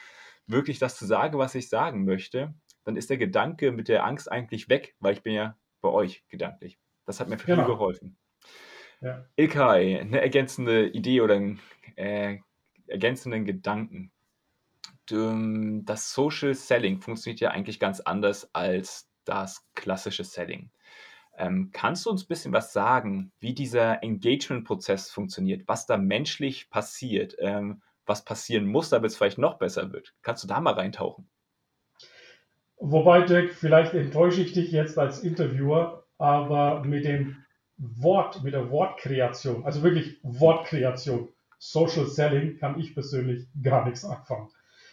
wirklich 0.47 0.79
das 0.79 0.97
zu 0.97 1.05
sagen, 1.05 1.37
was 1.37 1.55
ich 1.55 1.69
sagen 1.69 2.05
möchte, 2.05 2.53
dann 2.83 2.95
ist 2.95 3.09
der 3.09 3.17
Gedanke 3.17 3.71
mit 3.71 3.87
der 3.87 4.05
Angst 4.05 4.31
eigentlich 4.31 4.69
weg, 4.69 4.95
weil 4.99 5.13
ich 5.13 5.23
bin 5.23 5.33
ja 5.33 5.57
bei 5.81 5.89
euch 5.89 6.23
gedanklich. 6.29 6.79
Das 7.05 7.19
hat 7.19 7.29
mir 7.29 7.37
viel 7.37 7.55
genau. 7.55 7.67
geholfen. 7.67 8.17
Ja. 9.01 9.25
Ilkay, 9.35 9.99
eine 9.99 10.21
ergänzende 10.21 10.87
Idee 10.87 11.21
oder 11.21 11.35
einen 11.35 11.59
äh, 11.95 12.37
ergänzenden 12.87 13.45
Gedanken. 13.45 14.11
Das 15.05 16.13
Social 16.13 16.53
Selling 16.53 17.01
funktioniert 17.01 17.41
ja 17.41 17.51
eigentlich 17.51 17.79
ganz 17.79 17.99
anders 17.99 18.49
als 18.55 19.09
das 19.25 19.65
klassische 19.75 20.23
Selling. 20.23 20.71
Ähm, 21.35 21.71
kannst 21.73 22.05
du 22.05 22.11
uns 22.11 22.23
ein 22.23 22.27
bisschen 22.27 22.53
was 22.53 22.71
sagen, 22.71 23.31
wie 23.39 23.53
dieser 23.53 24.03
Engagement-Prozess 24.03 25.09
funktioniert, 25.11 25.67
was 25.67 25.85
da 25.85 25.97
menschlich 25.97 26.69
passiert, 26.69 27.35
ähm, 27.39 27.81
was 28.05 28.25
passieren 28.25 28.65
muss, 28.65 28.89
damit 28.89 29.11
es 29.11 29.17
vielleicht 29.17 29.37
noch 29.37 29.57
besser 29.57 29.91
wird? 29.91 30.13
Kannst 30.21 30.43
du 30.43 30.47
da 30.47 30.59
mal 30.59 30.73
reintauchen? 30.73 31.29
Wobei, 32.77 33.21
Dirk, 33.21 33.53
vielleicht 33.53 33.93
enttäusche 33.93 34.41
ich 34.41 34.53
dich 34.53 34.71
jetzt 34.71 34.97
als 34.97 35.23
Interviewer, 35.23 36.05
aber 36.17 36.83
mit 36.83 37.05
dem 37.05 37.43
Wort, 37.77 38.43
mit 38.43 38.53
der 38.53 38.69
Wortkreation, 38.69 39.65
also 39.65 39.83
wirklich 39.83 40.19
Wortkreation, 40.21 41.29
Social 41.57 42.07
Selling, 42.07 42.57
kann 42.57 42.77
ich 42.79 42.93
persönlich 42.93 43.47
gar 43.61 43.85
nichts 43.85 44.03
anfangen. 44.03 44.49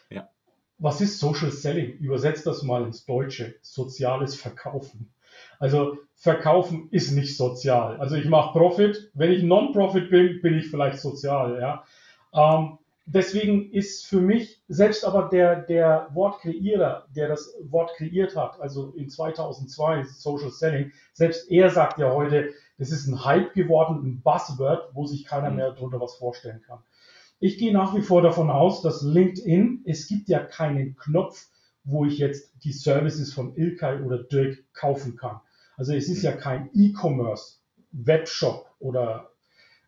Ja. 0.08 0.30
Was 0.78 1.00
ist 1.00 1.18
Social 1.18 1.50
Selling? 1.50 1.98
Übersetzt 1.98 2.46
das 2.46 2.62
mal 2.62 2.84
ins 2.84 3.04
Deutsche. 3.04 3.56
Soziales 3.60 4.36
Verkaufen. 4.36 5.12
Also 5.58 5.98
Verkaufen 6.14 6.88
ist 6.90 7.10
nicht 7.10 7.36
sozial. 7.36 7.98
Also 7.98 8.14
ich 8.14 8.26
mache 8.26 8.56
Profit. 8.56 9.10
Wenn 9.14 9.32
ich 9.32 9.42
Non-Profit 9.42 10.10
bin, 10.10 10.40
bin 10.42 10.58
ich 10.58 10.70
vielleicht 10.70 11.00
sozial. 11.00 11.60
Ja. 11.60 11.84
Ähm, 12.32 12.78
deswegen 13.12 13.70
ist 13.72 14.06
für 14.06 14.20
mich 14.20 14.62
selbst 14.68 15.04
aber 15.04 15.28
der, 15.28 15.62
der 15.62 16.08
Wortkreierer, 16.12 17.06
der 17.14 17.28
das 17.28 17.54
Wort 17.62 17.94
kreiert 17.96 18.36
hat, 18.36 18.60
also 18.60 18.92
in 18.92 19.08
2002 19.08 20.04
Social 20.04 20.50
Selling, 20.50 20.92
selbst 21.12 21.50
er 21.50 21.70
sagt 21.70 21.98
ja 21.98 22.12
heute, 22.12 22.50
das 22.78 22.90
ist 22.90 23.06
ein 23.06 23.24
Hype 23.24 23.52
geworden, 23.54 24.02
ein 24.04 24.22
Buzzword, 24.22 24.94
wo 24.94 25.06
sich 25.06 25.24
keiner 25.24 25.50
mhm. 25.50 25.56
mehr 25.56 25.72
darunter 25.72 26.00
was 26.00 26.16
vorstellen 26.16 26.62
kann. 26.66 26.78
Ich 27.40 27.58
gehe 27.58 27.72
nach 27.72 27.94
wie 27.94 28.02
vor 28.02 28.22
davon 28.22 28.50
aus, 28.50 28.82
dass 28.82 29.02
LinkedIn, 29.02 29.82
es 29.86 30.06
gibt 30.06 30.28
ja 30.28 30.40
keinen 30.40 30.96
Knopf, 30.96 31.48
wo 31.84 32.04
ich 32.04 32.18
jetzt 32.18 32.52
die 32.64 32.72
Services 32.72 33.32
von 33.32 33.56
Ilkay 33.56 34.02
oder 34.02 34.22
Dirk 34.22 34.64
kaufen 34.74 35.16
kann. 35.16 35.40
Also 35.76 35.94
es 35.94 36.08
ist 36.08 36.22
ja 36.22 36.32
kein 36.32 36.68
E-Commerce, 36.74 37.56
Webshop 37.92 38.70
oder 38.78 39.30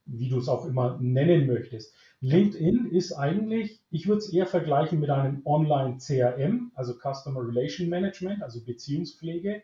wie 0.06 0.28
du 0.28 0.38
es 0.38 0.48
auch 0.48 0.64
immer 0.64 0.98
nennen 1.00 1.46
möchtest. 1.46 1.94
LinkedIn 2.22 2.86
ist 2.86 3.12
eigentlich, 3.12 3.82
ich 3.90 4.06
würde 4.06 4.18
es 4.18 4.32
eher 4.32 4.46
vergleichen 4.46 5.00
mit 5.00 5.10
einem 5.10 5.42
Online-CRM, 5.44 6.70
also 6.76 6.94
Customer 6.94 7.44
Relation 7.44 7.88
Management, 7.88 8.44
also 8.44 8.64
Beziehungspflege. 8.64 9.62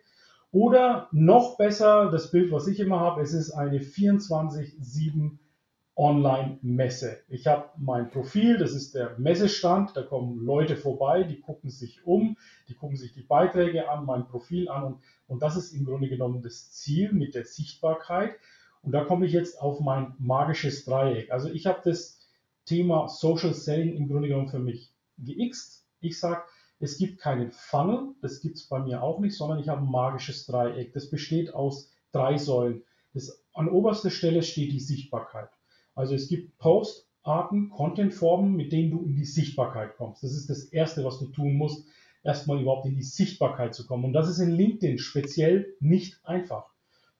Oder 0.50 1.08
noch 1.12 1.56
besser, 1.56 2.10
das 2.10 2.32
Bild, 2.32 2.50
was 2.50 2.66
ich 2.66 2.80
immer 2.80 2.98
habe, 2.98 3.22
es 3.22 3.32
ist 3.32 3.52
eine 3.52 3.78
24-7 3.78 5.38
Online-Messe. 5.94 7.18
Ich 7.28 7.46
habe 7.46 7.70
mein 7.76 8.10
Profil, 8.10 8.58
das 8.58 8.72
ist 8.72 8.94
der 8.94 9.16
Messestand, 9.18 9.96
da 9.96 10.02
kommen 10.02 10.44
Leute 10.44 10.76
vorbei, 10.76 11.22
die 11.22 11.40
gucken 11.40 11.70
sich 11.70 12.04
um, 12.06 12.36
die 12.68 12.74
gucken 12.74 12.96
sich 12.96 13.12
die 13.12 13.22
Beiträge 13.22 13.88
an, 13.88 14.04
mein 14.04 14.26
Profil 14.26 14.68
an 14.68 14.82
und, 14.82 14.98
und 15.28 15.42
das 15.42 15.56
ist 15.56 15.72
im 15.72 15.84
Grunde 15.84 16.08
genommen 16.08 16.42
das 16.42 16.72
Ziel 16.72 17.12
mit 17.12 17.36
der 17.36 17.44
Sichtbarkeit. 17.44 18.32
Und 18.82 18.92
da 18.92 19.04
komme 19.04 19.26
ich 19.26 19.32
jetzt 19.32 19.60
auf 19.60 19.80
mein 19.80 20.14
magisches 20.18 20.84
Dreieck. 20.84 21.30
Also 21.30 21.50
ich 21.50 21.66
habe 21.66 21.80
das 21.84 22.18
Thema 22.68 23.08
Social 23.08 23.54
Selling 23.54 23.96
im 23.96 24.08
Grunde 24.08 24.28
genommen 24.28 24.48
für 24.48 24.58
mich 24.58 24.92
geixt. 25.16 25.86
Ich 26.00 26.20
sage, 26.20 26.42
es 26.80 26.98
gibt 26.98 27.18
keinen 27.18 27.50
Funnel, 27.50 28.14
das 28.22 28.40
gibt 28.40 28.56
es 28.56 28.68
bei 28.68 28.78
mir 28.78 29.02
auch 29.02 29.18
nicht, 29.18 29.36
sondern 29.36 29.58
ich 29.58 29.68
habe 29.68 29.82
ein 29.82 29.90
magisches 29.90 30.46
Dreieck. 30.46 30.92
Das 30.92 31.10
besteht 31.10 31.52
aus 31.54 31.90
drei 32.12 32.36
Säulen. 32.38 32.82
Das, 33.14 33.42
an 33.52 33.68
oberster 33.68 34.10
Stelle 34.10 34.42
steht 34.42 34.72
die 34.72 34.80
Sichtbarkeit. 34.80 35.48
Also 35.94 36.14
es 36.14 36.28
gibt 36.28 36.56
Postarten, 36.58 37.70
Contentformen, 37.70 38.54
mit 38.54 38.70
denen 38.70 38.92
du 38.92 39.02
in 39.02 39.16
die 39.16 39.24
Sichtbarkeit 39.24 39.96
kommst. 39.96 40.22
Das 40.22 40.32
ist 40.32 40.48
das 40.48 40.64
Erste, 40.64 41.04
was 41.04 41.18
du 41.18 41.26
tun 41.26 41.54
musst, 41.54 41.88
erstmal 42.22 42.60
überhaupt 42.60 42.86
in 42.86 42.94
die 42.94 43.02
Sichtbarkeit 43.02 43.74
zu 43.74 43.86
kommen. 43.86 44.04
Und 44.04 44.12
das 44.12 44.28
ist 44.28 44.38
in 44.38 44.50
LinkedIn 44.50 44.98
speziell 44.98 45.74
nicht 45.80 46.24
einfach. 46.24 46.66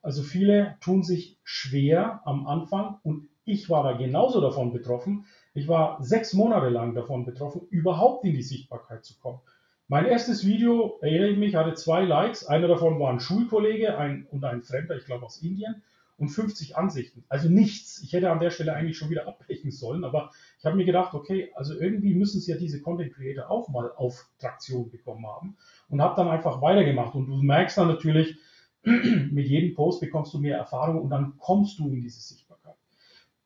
Also 0.02 0.22
viele 0.22 0.76
tun 0.80 1.02
sich 1.02 1.38
schwer 1.42 2.20
am 2.24 2.46
Anfang 2.46 2.98
und 3.02 3.28
ich 3.48 3.70
war 3.70 3.82
da 3.82 3.92
genauso 3.92 4.40
davon 4.40 4.72
betroffen. 4.72 5.24
Ich 5.54 5.68
war 5.68 6.02
sechs 6.02 6.34
Monate 6.34 6.68
lang 6.68 6.94
davon 6.94 7.24
betroffen, 7.24 7.62
überhaupt 7.70 8.24
in 8.24 8.34
die 8.34 8.42
Sichtbarkeit 8.42 9.04
zu 9.04 9.18
kommen. 9.18 9.40
Mein 9.88 10.04
erstes 10.04 10.46
Video, 10.46 10.98
erinnere 11.00 11.30
ich 11.30 11.38
mich, 11.38 11.54
hatte 11.54 11.72
zwei 11.72 12.04
Likes. 12.04 12.46
Einer 12.46 12.68
davon 12.68 13.00
war 13.00 13.10
ein 13.10 13.20
Schulkollege 13.20 13.96
ein, 13.96 14.26
und 14.30 14.44
ein 14.44 14.62
Fremder, 14.62 14.96
ich 14.96 15.06
glaube 15.06 15.24
aus 15.24 15.42
Indien, 15.42 15.82
und 16.18 16.28
50 16.28 16.76
Ansichten. 16.76 17.24
Also 17.28 17.48
nichts. 17.48 18.02
Ich 18.02 18.12
hätte 18.12 18.30
an 18.30 18.40
der 18.40 18.50
Stelle 18.50 18.74
eigentlich 18.74 18.98
schon 18.98 19.08
wieder 19.08 19.26
abbrechen 19.26 19.70
sollen, 19.70 20.04
aber 20.04 20.30
ich 20.58 20.66
habe 20.66 20.76
mir 20.76 20.84
gedacht, 20.84 21.14
okay, 21.14 21.50
also 21.54 21.74
irgendwie 21.74 22.14
müssen 22.14 22.38
es 22.38 22.46
ja 22.46 22.56
diese 22.56 22.82
Content 22.82 23.14
Creator 23.14 23.50
auch 23.50 23.68
mal 23.68 23.90
auf 23.96 24.28
Traktion 24.38 24.90
bekommen 24.90 25.26
haben 25.26 25.56
und 25.88 26.02
habe 26.02 26.16
dann 26.16 26.28
einfach 26.28 26.60
weitergemacht. 26.60 27.14
Und 27.14 27.26
du 27.26 27.36
merkst 27.36 27.78
dann 27.78 27.88
natürlich, 27.88 28.36
mit 28.82 29.46
jedem 29.46 29.74
Post 29.74 30.00
bekommst 30.00 30.34
du 30.34 30.38
mehr 30.38 30.58
Erfahrung 30.58 31.00
und 31.00 31.10
dann 31.10 31.38
kommst 31.38 31.78
du 31.78 31.88
in 31.88 32.02
diese 32.02 32.20
Sichtbarkeit. 32.20 32.57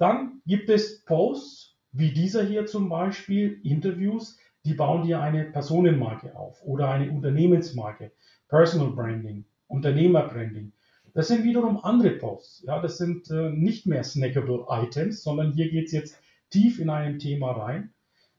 Dann 0.03 0.43
gibt 0.47 0.69
es 0.69 1.05
Posts, 1.05 1.77
wie 1.93 2.11
dieser 2.11 2.43
hier 2.43 2.67
zum 2.67 2.89
Beispiel, 2.89 3.61
Interviews, 3.63 4.37
die 4.65 4.75
bauen 4.75 5.07
dir 5.07 5.21
eine 5.21 5.45
Personenmarke 5.45 6.35
auf 6.35 6.61
oder 6.65 6.91
eine 6.91 7.13
Unternehmensmarke, 7.13 8.11
Personal 8.49 8.91
Branding, 8.91 9.45
Unternehmerbranding. 9.69 10.73
Das 11.15 11.29
sind 11.29 11.45
wiederum 11.45 11.85
andere 11.85 12.11
Posts. 12.11 12.65
Ja, 12.67 12.83
das 12.83 12.99
sind 12.99 13.31
äh, 13.31 13.51
nicht 13.51 13.87
mehr 13.87 14.03
snackable 14.03 14.65
Items, 14.69 15.23
sondern 15.23 15.53
hier 15.53 15.71
geht 15.71 15.87
es 15.87 15.93
jetzt 15.93 16.19
tief 16.51 16.81
in 16.81 16.91
einem 16.91 17.21
Thema 17.21 17.53
rein. 17.53 17.93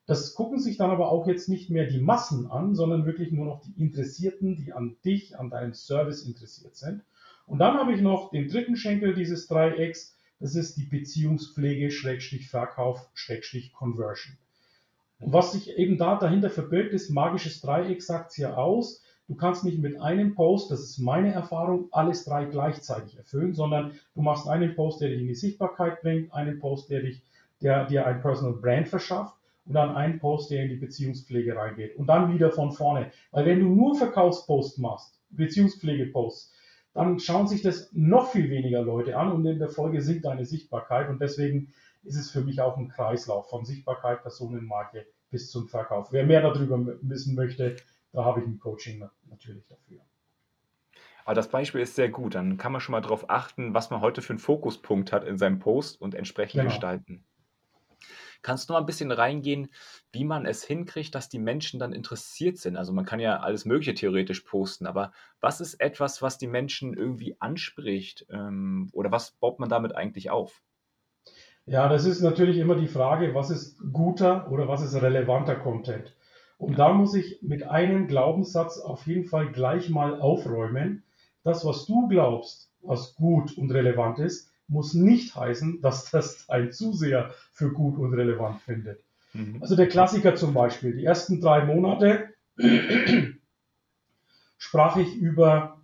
Das 0.06 0.36
gucken 0.36 0.60
sich 0.60 0.76
dann 0.76 0.92
aber 0.92 1.14
auch 1.14 1.28
jetzt 1.28 1.48
nicht 1.48 1.70
mehr 1.70 1.86
die 1.86 2.02
Massen 2.02 2.52
an, 2.52 2.76
sondern 2.76 3.06
wirklich 3.06 3.32
nur 3.32 3.46
noch 3.46 3.62
die 3.62 3.82
Interessierten, 3.82 4.58
die 4.58 4.74
an 4.74 4.98
dich, 5.06 5.40
an 5.40 5.50
deinem 5.50 5.74
Service 5.74 6.24
interessiert 6.24 6.76
sind. 6.76 7.04
Und 7.46 7.60
dann 7.60 7.78
habe 7.78 7.94
ich 7.94 8.02
noch 8.02 8.32
den 8.32 8.50
dritten 8.50 8.76
Schenkel 8.76 9.14
dieses 9.14 9.48
Dreiecks, 9.48 10.18
das 10.44 10.56
ist 10.56 10.76
die 10.76 10.84
Beziehungspflege, 10.84 11.90
Schrägstrich 11.90 12.50
Verkauf, 12.50 13.10
Schrägstrich 13.14 13.72
Conversion. 13.72 14.36
Und 15.22 15.32
was 15.32 15.54
sich 15.54 15.78
eben 15.78 15.98
da 15.98 16.18
dahinter 16.18 16.50
verbirgt, 16.50 16.92
ist 16.92 17.10
magisches 17.10 17.62
Dreieck, 17.62 18.04
sagt 18.04 18.32
es 18.32 18.38
ja 18.38 18.56
aus. 18.56 19.02
Du 19.30 19.36
kannst 19.36 19.64
nicht 19.64 19.80
mit 19.80 20.02
einem 20.02 20.36
Post, 20.36 20.70
das 20.70 20.82
ist 20.82 21.00
meine 21.00 21.32
Erfahrung, 21.32 21.88
alles 21.94 22.26
drei 22.26 22.44
gleichzeitig 22.44 23.16
erfüllen, 23.16 23.54
sondern 23.54 23.94
du 24.16 24.22
machst 24.22 24.50
einen 24.50 24.76
Post, 24.76 25.00
der 25.00 25.12
dich 25.12 25.22
in 25.22 25.28
die 25.28 25.34
Sichtbarkeit 25.34 26.02
bringt, 26.02 26.34
einen 26.34 26.60
Post, 26.60 26.90
der 26.90 27.04
dich, 27.04 27.22
der 27.62 27.86
dir 27.86 28.06
ein 28.06 28.20
Personal 28.22 28.60
Brand 28.60 28.90
verschafft 28.90 29.38
und 29.66 29.76
dann 29.76 29.96
einen 29.96 30.20
Post, 30.20 30.52
der 30.52 30.64
in 30.64 30.70
die 30.72 30.76
Beziehungspflege 30.76 31.56
reingeht 31.56 31.96
und 31.96 32.08
dann 32.08 32.34
wieder 32.34 32.52
von 32.52 32.74
vorne. 32.74 33.14
Weil 33.32 33.46
wenn 33.46 33.62
du 33.62 33.68
nur 33.68 33.96
Verkaufspost 33.96 34.78
machst, 34.78 35.18
Beziehungspflegeposts, 35.30 36.53
dann 36.94 37.20
schauen 37.20 37.48
sich 37.48 37.62
das 37.62 37.92
noch 37.94 38.32
viel 38.32 38.50
weniger 38.50 38.82
Leute 38.82 39.18
an 39.18 39.32
und 39.32 39.46
in 39.46 39.60
der 39.60 39.70
Folge 39.70 40.02
sinkt 40.02 40.26
deine 40.26 40.46
Sichtbarkeit. 40.46 41.10
Und 41.10 41.20
deswegen 41.22 41.74
ist 42.04 42.18
es 42.18 42.32
für 42.32 42.42
mich 42.42 42.62
auch 42.62 42.78
ein 42.78 42.90
Kreislauf 42.90 43.50
von 43.50 43.66
Sichtbarkeit, 43.66 44.22
Personenmarke 44.22 45.06
bis 45.32 45.50
zum 45.50 45.68
Verkauf. 45.68 46.12
Wer 46.12 46.26
mehr 46.26 46.42
darüber 46.42 46.80
wissen 47.02 47.36
möchte, 47.36 47.76
da 48.12 48.24
habe 48.24 48.42
ich 48.42 48.46
ein 48.46 48.60
Coaching 48.60 49.04
natürlich 49.30 49.66
dafür. 49.68 50.02
Aber 51.26 51.36
das 51.36 51.48
Beispiel 51.48 51.82
ist 51.82 51.96
sehr 51.96 52.10
gut. 52.10 52.36
Dann 52.36 52.58
kann 52.58 52.72
man 52.72 52.82
schon 52.82 52.92
mal 52.92 53.02
darauf 53.02 53.30
achten, 53.30 53.74
was 53.74 53.90
man 53.90 54.02
heute 54.02 54.22
für 54.22 54.34
einen 54.34 54.40
Fokuspunkt 54.40 55.12
hat 55.12 55.24
in 55.24 55.38
seinem 55.38 55.60
Post 55.60 56.00
und 56.02 56.14
entsprechend 56.14 56.62
genau. 56.62 56.70
gestalten. 56.70 57.24
Kannst 58.44 58.70
du 58.70 58.74
mal 58.74 58.80
ein 58.80 58.86
bisschen 58.86 59.12
reingehen, 59.12 59.70
wie 60.12 60.26
man 60.26 60.46
es 60.46 60.64
hinkriegt, 60.64 61.16
dass 61.16 61.30
die 61.30 61.40
Menschen 61.40 61.80
dann 61.80 61.94
interessiert 61.94 62.58
sind? 62.58 62.78
Also 62.78 62.94
man 62.94 63.06
kann 63.06 63.20
ja 63.20 63.40
alles 63.40 63.66
Mögliche 63.66 63.96
theoretisch 63.96 64.42
posten, 64.42 64.86
aber 64.86 65.12
was 65.40 65.62
ist 65.62 65.76
etwas, 65.76 66.22
was 66.22 66.38
die 66.38 66.48
Menschen 66.48 66.94
irgendwie 66.94 67.36
anspricht? 67.40 68.28
Ähm, 68.30 68.90
oder 68.94 69.12
was 69.12 69.32
baut 69.32 69.60
man 69.60 69.70
damit 69.70 69.96
eigentlich 69.96 70.30
auf? 70.30 70.62
Ja, 71.66 71.88
das 71.88 72.06
ist 72.06 72.22
natürlich 72.22 72.58
immer 72.58 72.76
die 72.76 72.88
Frage, 72.88 73.34
was 73.34 73.50
ist 73.50 73.80
guter 73.94 74.52
oder 74.52 74.68
was 74.68 74.82
ist 74.82 75.02
relevanter 75.02 75.56
Content? 75.56 76.14
Und 76.58 76.78
da 76.78 76.94
muss 76.94 77.14
ich 77.14 77.42
mit 77.42 77.64
einem 77.64 78.08
Glaubenssatz 78.08 78.80
auf 78.80 79.08
jeden 79.08 79.26
Fall 79.26 79.52
gleich 79.52 79.90
mal 79.90 80.20
aufräumen. 80.20 81.04
Das, 81.44 81.66
was 81.66 81.86
du 81.86 82.08
glaubst, 82.08 82.70
was 82.82 83.16
gut 83.16 83.58
und 83.58 83.72
relevant 83.72 84.20
ist, 84.20 84.53
muss 84.74 84.94
nicht 84.94 85.36
heißen, 85.36 85.82
dass 85.82 86.12
das 86.12 86.50
ein 86.50 86.72
Zuseher 86.72 87.34
für 87.52 87.72
gut 87.72 87.98
und 87.98 88.14
relevant 88.14 88.62
findet. 88.62 89.00
Mhm. 89.34 89.60
Also 89.62 89.76
der 89.76 89.88
Klassiker 89.88 90.36
zum 90.36 90.54
Beispiel, 90.54 90.96
die 90.96 91.06
ersten 91.06 91.40
drei 91.40 91.64
Monate 91.64 92.30
sprach 94.58 94.98
ich 94.98 95.16
über 95.16 95.82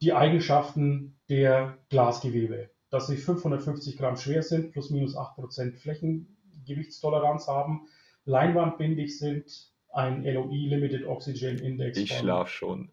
die 0.00 0.12
Eigenschaften 0.12 1.16
der 1.28 1.78
Glasgewebe, 1.88 2.70
dass 2.90 3.06
sie 3.06 3.16
550 3.16 3.96
Gramm 3.96 4.16
schwer 4.16 4.42
sind, 4.42 4.72
plus 4.72 4.90
minus 4.90 5.16
8% 5.16 5.76
Flächengewichtstoleranz 5.76 7.48
haben, 7.48 7.88
leinwandbindig 8.24 9.18
sind, 9.18 9.70
ein 9.92 10.24
LOI 10.24 10.68
Limited 10.68 11.06
Oxygen 11.06 11.58
Index. 11.58 11.98
Ich 11.98 12.12
schlaf 12.12 12.48
schon. 12.48 12.90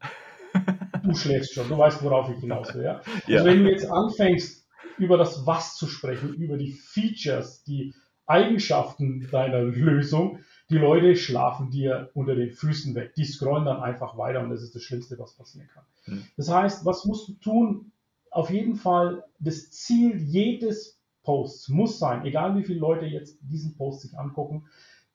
Du 1.03 1.13
schläfst 1.15 1.53
schon, 1.53 1.67
du 1.67 1.77
weißt, 1.77 2.01
worauf 2.03 2.29
ich 2.29 2.39
hinaus 2.39 2.73
will. 2.73 2.83
Ja? 2.83 3.01
ja. 3.27 3.39
Also 3.39 3.49
wenn 3.49 3.63
du 3.63 3.71
jetzt 3.71 3.89
anfängst, 3.89 4.62
über 4.97 5.17
das 5.17 5.45
Was 5.45 5.75
zu 5.75 5.87
sprechen, 5.87 6.33
über 6.33 6.57
die 6.57 6.71
Features, 6.71 7.63
die 7.63 7.93
Eigenschaften 8.25 9.27
deiner 9.31 9.61
Lösung, 9.61 10.39
die 10.69 10.77
Leute 10.77 11.15
schlafen 11.15 11.69
dir 11.69 12.09
unter 12.13 12.35
den 12.35 12.51
Füßen 12.51 12.95
weg. 12.95 13.13
Die 13.15 13.25
scrollen 13.25 13.65
dann 13.65 13.81
einfach 13.81 14.17
weiter 14.17 14.41
und 14.41 14.49
das 14.49 14.63
ist 14.63 14.73
das 14.75 14.83
Schlimmste, 14.83 15.19
was 15.19 15.35
passieren 15.35 15.67
kann. 15.73 15.83
Mhm. 16.05 16.23
Das 16.37 16.49
heißt, 16.49 16.85
was 16.85 17.05
musst 17.05 17.27
du 17.27 17.33
tun? 17.33 17.91
Auf 18.31 18.49
jeden 18.49 18.75
Fall, 18.75 19.23
das 19.39 19.69
Ziel 19.71 20.17
jedes 20.17 20.99
Posts 21.23 21.69
muss 21.69 21.99
sein, 21.99 22.25
egal 22.25 22.57
wie 22.57 22.63
viele 22.63 22.79
Leute 22.79 23.05
jetzt 23.05 23.37
diesen 23.41 23.75
Post 23.75 24.01
sich 24.01 24.17
angucken, 24.17 24.65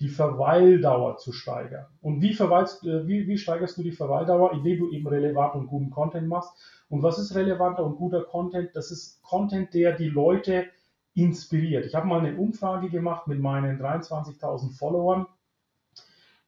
die 0.00 0.08
Verweildauer 0.08 1.16
zu 1.16 1.32
steigern. 1.32 1.86
Und 2.00 2.22
wie, 2.22 2.34
verweilst, 2.34 2.84
äh, 2.84 3.06
wie, 3.08 3.26
wie 3.26 3.38
steigerst 3.38 3.76
du 3.78 3.82
die 3.82 3.92
Verweildauer? 3.92 4.52
Indem 4.52 4.78
du 4.78 4.90
eben 4.92 5.06
relevant 5.06 5.54
und 5.54 5.66
guten 5.66 5.90
Content 5.90 6.28
machst. 6.28 6.52
Und 6.88 7.02
was 7.02 7.18
ist 7.18 7.34
relevanter 7.34 7.84
und 7.84 7.96
guter 7.96 8.22
Content? 8.22 8.70
Das 8.74 8.90
ist 8.90 9.22
Content, 9.22 9.74
der 9.74 9.92
die 9.92 10.08
Leute 10.08 10.66
inspiriert. 11.14 11.84
Ich 11.84 11.94
habe 11.94 12.06
mal 12.06 12.20
eine 12.20 12.36
Umfrage 12.36 12.90
gemacht 12.90 13.26
mit 13.26 13.40
meinen 13.40 13.80
23.000 13.80 14.76
Followern. 14.76 15.26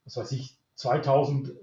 Was 0.05 0.15
weiß 0.17 0.31
ich, 0.31 0.57
2000 0.75 1.49
äh, 1.49 1.53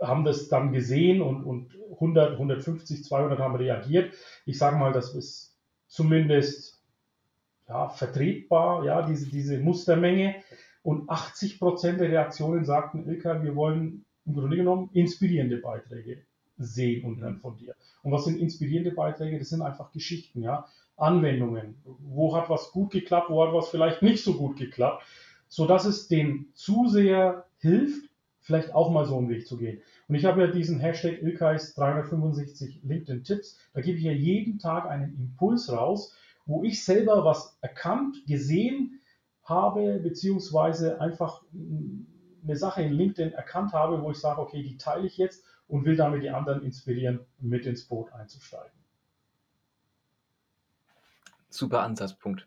haben 0.00 0.24
das 0.24 0.48
dann 0.48 0.72
gesehen 0.72 1.22
und, 1.22 1.44
und 1.44 1.76
100, 1.92 2.32
150, 2.32 3.04
200 3.04 3.38
haben 3.38 3.56
reagiert. 3.56 4.12
Ich 4.44 4.58
sage 4.58 4.76
mal, 4.76 4.92
das 4.92 5.14
ist 5.14 5.56
zumindest 5.86 6.82
ja, 7.68 7.88
vertretbar, 7.88 8.84
ja, 8.84 9.02
diese, 9.02 9.30
diese 9.30 9.58
Mustermenge. 9.58 10.36
Und 10.82 11.08
80 11.08 11.58
Prozent 11.58 12.00
der 12.00 12.10
Reaktionen 12.10 12.64
sagten, 12.64 13.08
Ilka, 13.08 13.42
wir 13.42 13.54
wollen 13.54 14.04
im 14.26 14.34
Grunde 14.34 14.56
genommen 14.56 14.90
inspirierende 14.92 15.58
Beiträge 15.58 16.22
sehen 16.58 17.04
und 17.04 17.20
hören 17.20 17.38
von 17.38 17.56
dir. 17.56 17.74
Und 18.02 18.12
was 18.12 18.24
sind 18.24 18.40
inspirierende 18.40 18.92
Beiträge? 18.92 19.38
Das 19.38 19.48
sind 19.48 19.62
einfach 19.62 19.92
Geschichten, 19.92 20.42
ja. 20.42 20.66
Anwendungen. 20.96 21.76
Wo 21.84 22.36
hat 22.36 22.50
was 22.50 22.70
gut 22.70 22.90
geklappt, 22.90 23.30
wo 23.30 23.44
hat 23.44 23.54
was 23.54 23.70
vielleicht 23.70 24.02
nicht 24.02 24.22
so 24.22 24.34
gut 24.34 24.56
geklappt, 24.56 25.04
sodass 25.48 25.84
es 25.84 26.08
dem 26.08 26.46
Zuseher 26.54 27.46
hilft, 27.58 28.08
vielleicht 28.40 28.74
auch 28.74 28.90
mal 28.90 29.06
so 29.06 29.18
einen 29.18 29.28
Weg 29.28 29.46
zu 29.46 29.56
gehen. 29.56 29.80
Und 30.08 30.14
ich 30.16 30.24
habe 30.24 30.42
ja 30.42 30.46
diesen 30.48 30.80
Hashtag 30.80 31.22
Ilkais 31.22 31.74
365 31.74 32.80
LinkedIn 32.82 33.24
Tipps. 33.24 33.58
Da 33.72 33.80
gebe 33.80 33.98
ich 33.98 34.04
ja 34.04 34.12
jeden 34.12 34.58
Tag 34.58 34.86
einen 34.86 35.14
Impuls 35.14 35.72
raus, 35.72 36.14
wo 36.44 36.64
ich 36.64 36.84
selber 36.84 37.24
was 37.24 37.56
erkannt, 37.60 38.26
gesehen 38.26 39.00
habe, 39.44 40.00
beziehungsweise 40.00 41.00
einfach 41.00 41.42
eine 41.52 42.56
Sache 42.56 42.82
in 42.82 42.92
LinkedIn 42.92 43.32
erkannt 43.32 43.72
habe, 43.72 44.02
wo 44.02 44.10
ich 44.10 44.18
sage, 44.18 44.40
okay, 44.40 44.62
die 44.62 44.76
teile 44.76 45.06
ich 45.06 45.16
jetzt 45.16 45.44
und 45.68 45.84
will 45.84 45.96
damit 45.96 46.22
die 46.22 46.30
anderen 46.30 46.62
inspirieren, 46.62 47.20
mit 47.38 47.66
ins 47.66 47.86
Boot 47.86 48.12
einzusteigen. 48.12 48.72
Super 51.48 51.82
Ansatzpunkt. 51.82 52.46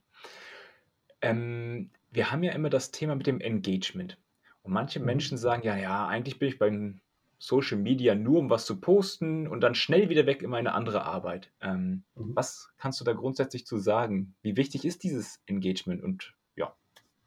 Ähm, 1.22 1.92
wir 2.12 2.32
haben 2.32 2.44
ja 2.44 2.54
immer 2.54 2.70
das 2.70 2.92
Thema 2.92 3.16
mit 3.16 3.28
dem 3.28 3.40
Engagement. 3.40 4.18
Und 4.64 4.74
manche 4.74 5.00
mhm. 5.00 5.06
Menschen 5.06 5.38
sagen, 5.38 5.64
ja, 5.64 5.78
ja, 5.78 6.08
eigentlich 6.08 6.40
bin 6.40 6.50
ich 6.50 6.58
beim 6.58 7.02
Social 7.38 7.78
Media 7.78 8.16
nur, 8.16 8.40
um 8.40 8.50
was 8.50 8.66
zu 8.66 8.80
posten 8.80 9.48
und 9.48 9.62
dann 9.62 9.76
schnell 9.76 10.10
wieder 10.10 10.26
weg 10.26 10.42
in 10.42 10.50
meine 10.50 10.74
andere 10.74 11.04
Arbeit. 11.04 11.52
Ähm, 11.62 12.04
mhm. 12.16 12.36
Was 12.36 12.70
kannst 12.78 13.00
du 13.00 13.06
da 13.06 13.14
grundsätzlich 13.14 13.66
zu 13.66 13.78
sagen? 13.78 14.36
Wie 14.42 14.58
wichtig 14.58 14.86
ist 14.86 15.04
dieses 15.04 15.42
Engagement 15.46 16.04
und 16.04 16.34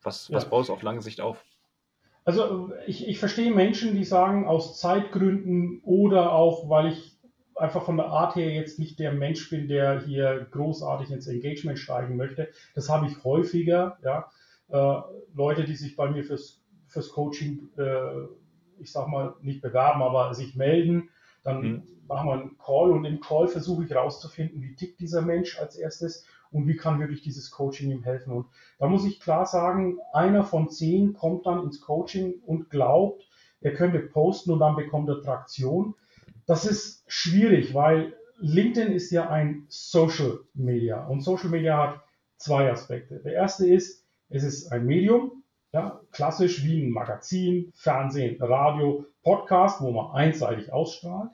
was, 0.03 0.33
was 0.33 0.45
ja. 0.45 0.49
baust 0.49 0.69
du 0.69 0.73
auf 0.73 0.83
lange 0.83 1.03
Sicht 1.03 1.21
auf? 1.21 1.45
Also 2.25 2.73
ich, 2.87 3.09
ich 3.09 3.19
verstehe 3.19 3.51
Menschen, 3.51 3.95
die 3.95 4.05
sagen, 4.05 4.47
aus 4.47 4.79
Zeitgründen 4.79 5.81
oder 5.83 6.33
auch, 6.33 6.69
weil 6.69 6.93
ich 6.93 7.19
einfach 7.57 7.85
von 7.85 7.97
der 7.97 8.07
Art 8.07 8.37
her 8.37 8.53
jetzt 8.53 8.79
nicht 8.79 8.99
der 8.99 9.13
Mensch 9.13 9.49
bin, 9.51 9.69
der 9.69 10.01
hier 10.01 10.47
großartig 10.51 11.11
ins 11.11 11.27
Engagement 11.27 11.79
steigen 11.79 12.17
möchte. 12.17 12.49
Das 12.75 12.89
habe 12.89 13.07
ich 13.07 13.25
häufiger, 13.25 13.99
ja. 14.05 14.31
Äh, 14.69 15.01
Leute, 15.35 15.65
die 15.65 15.75
sich 15.75 15.97
bei 15.97 16.11
mir 16.11 16.23
fürs, 16.25 16.63
fürs 16.87 17.11
Coaching, 17.11 17.71
äh, 17.79 18.27
ich 18.79 18.93
sag 18.93 19.09
mal, 19.09 19.35
nicht 19.41 19.63
bewerben, 19.63 20.03
aber 20.03 20.35
sich 20.35 20.55
melden, 20.55 21.09
dann 21.43 21.63
mhm. 21.63 21.83
machen 22.07 22.29
wir 22.29 22.35
einen 22.35 22.59
Call 22.59 22.91
und 22.91 23.05
im 23.05 23.21
Call 23.21 23.49
versuche 23.49 23.85
ich 23.85 23.91
herauszufinden, 23.91 24.63
wie 24.63 24.75
tickt 24.75 25.01
dieser 25.01 25.23
Mensch 25.23 25.59
als 25.59 25.77
erstes 25.77 26.27
und 26.51 26.67
wie 26.67 26.77
kann 26.77 27.01
wirklich 27.01 27.23
dieses 27.23 27.51
Coaching 27.51 27.91
ihm 27.91 28.03
helfen. 28.03 28.33
Und 28.33 28.47
da 28.79 28.89
muss 28.89 29.07
ich 29.07 29.21
klar 29.21 29.47
sagen, 29.47 29.99
einer 30.13 30.45
von 30.45 30.71
zehn 30.71 31.13
kommt 31.15 31.47
dann 31.47 31.65
ins 31.65 31.81
Coaching 31.81 32.35
und 32.47 32.71
glaubt, 32.71 33.29
er 33.61 33.75
könnte 33.75 34.01
posten 34.01 34.53
und 34.53 34.61
dann 34.61 34.77
bekommt 34.77 35.09
er 35.09 35.21
Traktion. 35.21 35.95
Das 36.47 36.65
ist 36.65 37.05
schwierig, 37.07 37.75
weil 37.75 38.15
LinkedIn 38.39 38.93
ist 38.93 39.11
ja 39.11 39.29
ein 39.29 39.67
Social 39.69 40.41
Media 40.55 41.05
und 41.07 41.23
Social 41.23 41.51
Media 41.51 41.77
hat 41.77 42.05
zwei 42.37 42.71
Aspekte. 42.71 43.21
Der 43.21 43.33
erste 43.33 43.69
ist, 43.69 44.07
es 44.29 44.45
ist 44.45 44.71
ein 44.71 44.87
Medium, 44.87 45.43
ja, 45.73 46.01
klassisch 46.13 46.65
wie 46.65 46.83
ein 46.83 46.91
Magazin, 46.91 47.73
Fernsehen, 47.75 48.41
Radio, 48.41 49.05
Podcast, 49.23 49.83
wo 49.83 49.91
man 49.91 50.13
einseitig 50.13 50.73
ausstrahlt. 50.73 51.31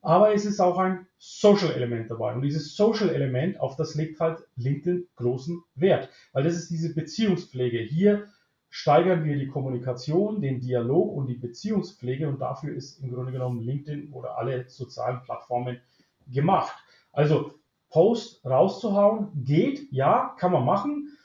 Aber 0.00 0.32
es 0.32 0.44
ist 0.44 0.60
auch 0.60 0.78
ein 0.78 1.06
Social 1.18 1.72
Element 1.72 2.10
dabei. 2.10 2.34
Und 2.34 2.42
dieses 2.42 2.76
Social 2.76 3.10
Element, 3.10 3.60
auf 3.60 3.76
das 3.76 3.94
legt 3.94 4.20
halt 4.20 4.38
LinkedIn 4.56 5.08
großen 5.16 5.62
Wert. 5.74 6.08
Weil 6.32 6.44
das 6.44 6.54
ist 6.54 6.70
diese 6.70 6.94
Beziehungspflege. 6.94 7.78
Hier 7.78 8.28
steigern 8.70 9.24
wir 9.24 9.36
die 9.36 9.48
Kommunikation, 9.48 10.40
den 10.40 10.60
Dialog 10.60 11.12
und 11.14 11.26
die 11.26 11.34
Beziehungspflege 11.34 12.28
und 12.28 12.40
dafür 12.40 12.74
ist 12.74 13.02
im 13.02 13.12
Grunde 13.12 13.32
genommen 13.32 13.62
LinkedIn 13.62 14.12
oder 14.12 14.38
alle 14.38 14.68
sozialen 14.68 15.22
Plattformen 15.22 15.80
gemacht. 16.26 16.74
Also 17.12 17.54
Post 17.90 18.44
rauszuhauen 18.44 19.28
geht, 19.44 19.90
ja, 19.90 20.34
kann 20.38 20.52
man 20.52 20.64
machen 20.64 21.16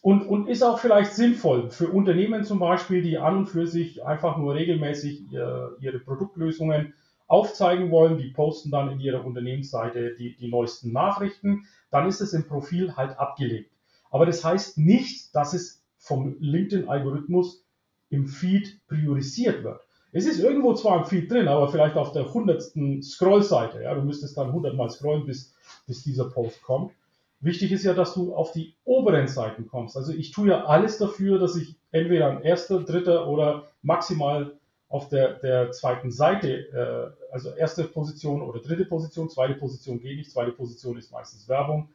und, 0.00 0.22
und 0.22 0.48
ist 0.48 0.62
auch 0.62 0.78
vielleicht 0.78 1.12
sinnvoll 1.12 1.70
für 1.70 1.88
Unternehmen 1.88 2.44
zum 2.44 2.58
Beispiel, 2.58 3.02
die 3.02 3.18
an 3.18 3.38
und 3.38 3.46
für 3.46 3.66
sich 3.66 4.04
einfach 4.04 4.38
nur 4.38 4.54
regelmäßig 4.54 5.30
ihre, 5.30 5.76
ihre 5.80 5.98
Produktlösungen 5.98 6.94
aufzeigen 7.26 7.90
wollen. 7.90 8.18
Die 8.18 8.30
posten 8.30 8.70
dann 8.70 8.90
in 8.90 9.00
ihrer 9.00 9.24
Unternehmensseite 9.24 10.14
die, 10.16 10.36
die 10.36 10.48
neuesten 10.48 10.92
Nachrichten. 10.92 11.66
Dann 11.90 12.08
ist 12.08 12.20
es 12.20 12.32
im 12.32 12.46
Profil 12.46 12.96
halt 12.96 13.18
abgelegt. 13.18 13.70
Aber 14.10 14.26
das 14.26 14.44
heißt 14.44 14.78
nicht, 14.78 15.34
dass 15.34 15.52
es 15.52 15.82
vom 15.98 16.36
LinkedIn-Algorithmus 16.38 17.64
im 18.10 18.26
Feed 18.26 18.80
priorisiert 18.86 19.64
wird. 19.64 19.80
Es 20.12 20.26
ist 20.26 20.38
irgendwo 20.38 20.72
zwar 20.74 20.98
im 20.98 21.04
Feed 21.04 21.30
drin, 21.30 21.48
aber 21.48 21.68
vielleicht 21.68 21.96
auf 21.96 22.12
der 22.12 22.32
hundertsten 22.32 23.02
Scrollseite. 23.02 23.82
Ja, 23.82 23.94
du 23.94 24.02
müsstest 24.02 24.38
dann 24.38 24.52
hundertmal 24.52 24.88
scrollen, 24.88 25.26
bis, 25.26 25.54
bis 25.86 26.04
dieser 26.04 26.30
Post 26.30 26.62
kommt. 26.62 26.92
Wichtig 27.40 27.70
ist 27.72 27.84
ja, 27.84 27.92
dass 27.92 28.14
du 28.14 28.34
auf 28.34 28.52
die 28.52 28.74
oberen 28.84 29.28
Seiten 29.28 29.66
kommst. 29.66 29.96
Also 29.96 30.12
ich 30.12 30.30
tue 30.30 30.48
ja 30.48 30.64
alles 30.64 30.96
dafür, 30.98 31.38
dass 31.38 31.56
ich 31.56 31.76
entweder 31.90 32.30
an 32.30 32.42
erster, 32.42 32.82
dritter 32.82 33.28
oder 33.28 33.64
maximal 33.82 34.54
auf 34.88 35.08
der, 35.08 35.34
der 35.34 35.72
zweiten 35.72 36.10
Seite, 36.10 36.68
äh, 36.72 37.32
also 37.32 37.50
erste 37.50 37.84
Position 37.84 38.42
oder 38.42 38.60
dritte 38.60 38.84
Position, 38.84 39.28
zweite 39.28 39.54
Position 39.54 40.00
geht 40.00 40.16
nicht, 40.16 40.30
zweite 40.30 40.52
Position 40.52 40.96
ist 40.96 41.10
meistens 41.10 41.48
Werbung, 41.48 41.88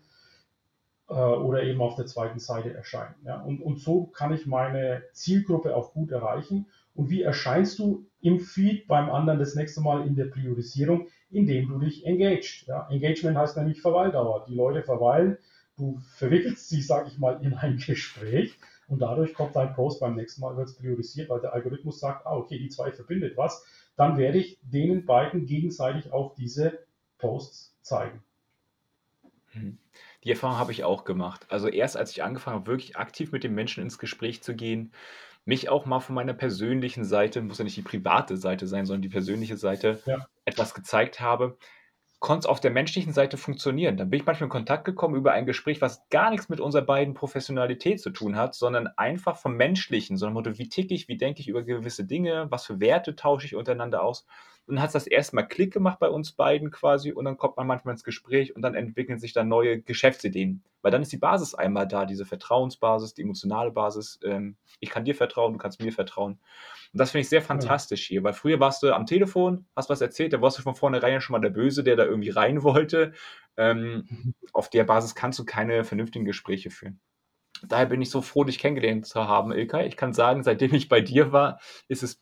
äh, 1.12 1.14
oder 1.14 1.64
eben 1.64 1.82
auf 1.82 1.96
der 1.96 2.06
zweiten 2.06 2.40
Seite 2.40 2.74
erscheinen. 2.74 3.16
Ja? 3.24 3.42
Und, 3.42 3.62
und 3.62 3.80
so 3.80 4.06
kann 4.08 4.34
ich 4.34 4.46
meine 4.46 5.04
Zielgruppe 5.14 5.76
auch 5.76 5.94
gut 5.94 6.12
erreichen. 6.12 6.68
Und 6.94 7.10
wie 7.10 7.22
erscheinst 7.22 7.80
du 7.80 8.06
im 8.22 8.40
Feed 8.40 8.88
beim 8.88 9.10
anderen 9.10 9.40
das 9.40 9.56
nächste 9.56 9.82
Mal 9.82 10.06
in 10.06 10.16
der 10.16 10.26
Priorisierung, 10.26 11.08
indem 11.30 11.70
du 11.70 11.80
dich 11.80 12.06
engaged. 12.06 12.66
Ja? 12.68 12.88
Engagement 12.90 13.38
heißt 13.38 13.58
nämlich 13.58 13.82
Verweildauer. 13.82 14.46
Die 14.48 14.56
Leute 14.56 14.84
verweilen, 14.84 15.38
du 15.78 16.00
verwickelst 16.16 16.70
sie, 16.70 16.82
sage 16.82 17.08
ich 17.08 17.18
mal, 17.18 17.40
in 17.42 17.54
ein 17.54 17.78
Gespräch 17.86 18.58
und 18.92 19.00
dadurch 19.00 19.34
kommt 19.34 19.56
dein 19.56 19.74
Post 19.74 20.02
beim 20.02 20.16
nächsten 20.16 20.42
Mal, 20.42 20.58
wird 20.58 20.68
es 20.68 20.76
priorisiert, 20.76 21.30
weil 21.30 21.40
der 21.40 21.54
Algorithmus 21.54 22.02
sagt, 22.02 22.28
ah, 22.28 22.36
okay, 22.36 22.60
die 22.60 22.68
zwei 22.68 22.92
verbindet 22.92 23.38
was. 23.38 23.66
Dann 23.96 24.18
werde 24.18 24.38
ich 24.38 24.60
denen 24.64 25.06
beiden 25.06 25.46
gegenseitig 25.46 26.12
auch 26.12 26.36
diese 26.36 26.78
Posts 27.18 27.74
zeigen. 27.82 28.22
Hm. 29.52 29.78
Die 30.26 30.30
Erfahrung 30.30 30.58
habe 30.58 30.74
ich 30.74 30.84
auch 30.84 31.06
gemacht. 31.06 31.46
Also 31.48 31.70
erst 31.70 31.96
als 31.96 32.12
ich 32.12 32.22
angefangen 32.22 32.58
habe, 32.58 32.68
wirklich 32.68 32.98
aktiv 32.98 33.32
mit 33.32 33.46
den 33.46 33.56
Menschen 33.56 33.82
ins 33.82 33.98
Gespräch 33.98 34.44
zu 34.44 34.56
gehen, 34.56 34.92
mich 35.46 35.70
auch 35.70 35.86
mal 35.86 36.02
von 36.02 36.14
meiner 36.14 36.34
persönlichen 36.34 37.06
Seite, 37.06 37.42
muss 37.42 37.60
ja 37.60 37.64
nicht 37.64 37.78
die 37.78 37.84
private 37.84 38.36
Seite 38.36 38.68
sein, 38.68 38.86
sondern 38.86 39.04
die 39.04 39.10
persönliche 39.10 39.56
Seite, 39.56 40.02
ja. 40.06 40.28
etwas 40.44 40.74
gezeigt 40.74 41.22
habe, 41.22 41.58
konnte 42.22 42.46
es 42.46 42.46
auf 42.46 42.60
der 42.60 42.70
menschlichen 42.70 43.14
Seite 43.14 43.36
funktionieren. 43.36 43.98
Dann 43.98 44.12
bin 44.12 44.20
ich 44.20 44.26
manchmal 44.28 44.46
in 44.46 44.52
Kontakt 44.52 44.86
gekommen 44.86 45.16
über 45.16 45.34
ein 45.34 45.48
Gespräch, 45.48 45.82
was 45.82 46.08
gar 46.10 46.30
nichts 46.30 46.50
mit 46.50 46.60
unserer 46.60 46.84
beiden 46.84 47.16
Professionalität 47.16 48.00
zu 48.00 48.12
tun 48.12 48.36
hat, 48.36 48.54
sondern 48.54 48.88
einfach 48.96 49.38
vom 49.38 49.58
Menschlichen, 49.58 50.18
sondern 50.18 50.36
Motto, 50.36 50.58
wie 50.60 50.70
ticke 50.70 50.94
ich, 50.94 51.08
wie 51.08 51.18
denke 51.18 51.42
ich 51.42 51.48
über 51.48 51.64
gewisse 51.64 52.06
Dinge, 52.06 52.46
was 52.52 52.68
für 52.68 52.80
Werte 52.80 53.16
tausche 53.16 53.48
ich 53.48 53.56
untereinander 53.56 54.04
aus. 54.04 54.28
Und 54.68 54.76
dann 54.76 54.84
hat 54.84 54.90
es 54.90 54.94
das 54.94 55.08
erstmal 55.08 55.48
Klick 55.48 55.74
gemacht 55.74 55.98
bei 56.00 56.10
uns 56.10 56.34
beiden 56.34 56.70
quasi 56.70 57.12
und 57.12 57.26
dann 57.26 57.38
kommt 57.38 57.58
man 57.58 57.66
manchmal 57.66 57.96
ins 57.96 58.04
Gespräch 58.04 58.56
und 58.56 58.62
dann 58.62 58.76
entwickeln 58.76 59.18
sich 59.18 59.34
dann 59.34 59.48
neue 59.48 59.82
Geschäftsideen. 59.82 60.64
Weil 60.82 60.92
dann 60.92 61.02
ist 61.02 61.12
die 61.12 61.18
Basis 61.18 61.54
einmal 61.54 61.88
da, 61.88 62.06
diese 62.06 62.26
Vertrauensbasis, 62.26 63.14
die 63.14 63.22
emotionale 63.22 63.72
Basis. 63.72 64.20
Ähm, 64.24 64.58
ich 64.80 64.90
kann 64.90 65.06
dir 65.06 65.16
vertrauen, 65.16 65.54
du 65.54 65.60
kannst 65.60 65.82
mir 65.82 65.92
vertrauen. 65.92 66.40
Und 66.94 67.00
das 67.00 67.12
finde 67.12 67.22
ich 67.22 67.30
sehr 67.30 67.42
fantastisch 67.42 68.06
hier, 68.08 68.24
weil 68.24 68.34
früher 68.34 68.60
warst 68.60 68.84
du 68.84 68.94
am 68.94 69.06
Telefon, 69.06 69.66
hast 69.76 69.90
was 69.90 70.02
erzählt, 70.02 70.34
da 70.34 70.42
warst 70.42 70.58
du 70.58 70.62
von 70.62 70.76
vornherein 70.76 71.22
schon 71.22 71.34
mal 71.34 71.40
der 71.40 71.50
Böse, 71.50 71.84
der 71.84 71.96
da 71.96 72.06
irgendwie 72.06 72.30
rein 72.30 72.64
wollte. 72.64 73.14
Ähm, 73.58 74.34
auf 74.54 74.70
der 74.70 74.84
Basis 74.84 75.16
kannst 75.16 75.40
du 75.40 75.46
keine 75.46 75.84
vernünftigen 75.84 76.26
Gespräche 76.26 76.70
führen. 76.70 77.00
Daher 77.68 77.86
bin 77.86 78.02
ich 78.02 78.10
so 78.10 78.22
froh, 78.22 78.44
dich 78.44 78.60
kennengelernt 78.60 79.06
zu 79.06 79.28
haben, 79.28 79.52
Ilkay. 79.52 79.88
Ich 79.88 79.98
kann 79.98 80.14
sagen, 80.14 80.44
seitdem 80.44 80.74
ich 80.74 80.90
bei 80.90 81.02
dir 81.02 81.32
war, 81.32 81.60
ist 81.88 82.02
es 82.02 82.22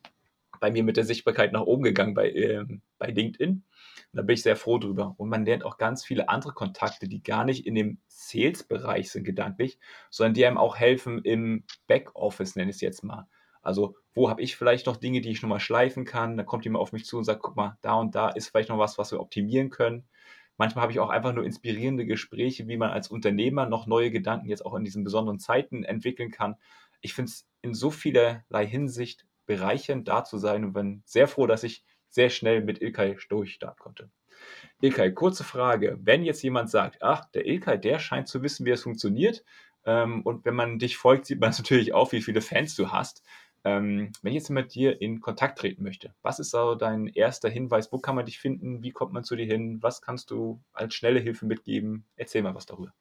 bei 0.59 0.71
mir 0.71 0.83
mit 0.83 0.97
der 0.97 1.05
Sichtbarkeit 1.05 1.53
nach 1.53 1.61
oben 1.61 1.83
gegangen 1.83 2.13
bei, 2.13 2.29
äh, 2.29 2.65
bei 2.97 3.07
LinkedIn. 3.07 3.63
Und 4.11 4.17
da 4.17 4.23
bin 4.23 4.33
ich 4.33 4.43
sehr 4.43 4.55
froh 4.55 4.79
drüber. 4.79 5.13
Und 5.17 5.29
man 5.29 5.45
lernt 5.45 5.63
auch 5.63 5.77
ganz 5.77 6.03
viele 6.03 6.29
andere 6.29 6.53
Kontakte, 6.53 7.07
die 7.07 7.21
gar 7.21 7.45
nicht 7.45 7.65
in 7.65 7.75
dem 7.75 7.99
Sales-Bereich 8.07 9.11
sind 9.11 9.23
gedanklich, 9.23 9.79
sondern 10.09 10.33
die 10.33 10.45
einem 10.45 10.57
auch 10.57 10.77
helfen 10.77 11.23
im 11.23 11.63
Backoffice, 11.87 12.55
nenne 12.55 12.71
ich 12.71 12.77
es 12.77 12.81
jetzt 12.81 13.03
mal. 13.03 13.27
Also, 13.61 13.95
wo 14.13 14.29
habe 14.29 14.41
ich 14.41 14.55
vielleicht 14.55 14.87
noch 14.87 14.97
Dinge, 14.97 15.21
die 15.21 15.29
ich 15.29 15.41
nochmal 15.41 15.59
schleifen 15.59 16.05
kann? 16.05 16.37
Da 16.37 16.43
kommt 16.43 16.63
jemand 16.63 16.81
auf 16.81 16.91
mich 16.91 17.05
zu 17.05 17.17
und 17.17 17.23
sagt, 17.25 17.41
guck 17.41 17.55
mal, 17.55 17.77
da 17.81 17.95
und 17.95 18.15
da 18.15 18.29
ist 18.29 18.49
vielleicht 18.49 18.69
noch 18.69 18.79
was, 18.79 18.97
was 18.97 19.11
wir 19.11 19.19
optimieren 19.19 19.69
können. 19.69 20.07
Manchmal 20.57 20.83
habe 20.83 20.91
ich 20.91 20.99
auch 20.99 21.09
einfach 21.09 21.33
nur 21.33 21.45
inspirierende 21.45 22.05
Gespräche, 22.05 22.67
wie 22.67 22.77
man 22.77 22.89
als 22.89 23.07
Unternehmer 23.09 23.65
noch 23.65 23.87
neue 23.87 24.11
Gedanken 24.11 24.49
jetzt 24.49 24.65
auch 24.65 24.75
in 24.75 24.83
diesen 24.83 25.03
besonderen 25.03 25.39
Zeiten 25.39 25.83
entwickeln 25.83 26.31
kann. 26.31 26.55
Ich 27.01 27.13
finde 27.13 27.29
es 27.29 27.47
in 27.61 27.73
so 27.73 27.91
vielerlei 27.91 28.65
Hinsicht 28.65 29.25
bereichernd 29.45 30.07
da 30.07 30.23
zu 30.23 30.37
sein 30.37 30.65
und 30.65 30.73
bin 30.73 31.01
sehr 31.05 31.27
froh, 31.27 31.47
dass 31.47 31.63
ich 31.63 31.85
sehr 32.09 32.29
schnell 32.29 32.61
mit 32.61 32.81
Ilkay 32.81 33.17
durchstarten 33.29 33.79
konnte. 33.79 34.09
Ilkay, 34.81 35.13
kurze 35.13 35.43
Frage. 35.43 35.97
Wenn 36.01 36.23
jetzt 36.23 36.41
jemand 36.41 36.69
sagt, 36.69 37.01
ach, 37.01 37.25
der 37.31 37.45
Ilkay, 37.45 37.77
der 37.77 37.99
scheint 37.99 38.27
zu 38.27 38.41
wissen, 38.41 38.65
wie 38.65 38.71
es 38.71 38.83
funktioniert, 38.83 39.43
ähm, 39.85 40.21
und 40.23 40.45
wenn 40.45 40.55
man 40.55 40.79
dich 40.79 40.97
folgt, 40.97 41.25
sieht 41.25 41.39
man 41.39 41.51
natürlich 41.57 41.93
auch, 41.93 42.11
wie 42.11 42.21
viele 42.21 42.41
Fans 42.41 42.75
du 42.75 42.91
hast. 42.91 43.23
Ähm, 43.65 44.11
wenn 44.21 44.31
ich 44.31 44.35
jetzt 44.35 44.49
mit 44.49 44.73
dir 44.73 45.01
in 45.01 45.19
Kontakt 45.19 45.59
treten 45.59 45.83
möchte, 45.83 46.13
was 46.21 46.39
ist 46.39 46.51
so 46.51 46.75
dein 46.75 47.07
erster 47.07 47.49
Hinweis? 47.49 47.91
Wo 47.91 47.97
kann 47.99 48.15
man 48.15 48.25
dich 48.25 48.39
finden? 48.39 48.83
Wie 48.83 48.91
kommt 48.91 49.11
man 49.11 49.25
zu 49.25 49.35
dir 49.35 49.45
hin? 49.45 49.83
Was 49.83 50.01
kannst 50.01 50.31
du 50.31 50.61
als 50.71 50.95
schnelle 50.95 51.19
Hilfe 51.19 51.45
mitgeben? 51.45 52.05
Erzähl 52.15 52.41
mal 52.41 52.55
was 52.55 52.65
darüber. 52.65 52.93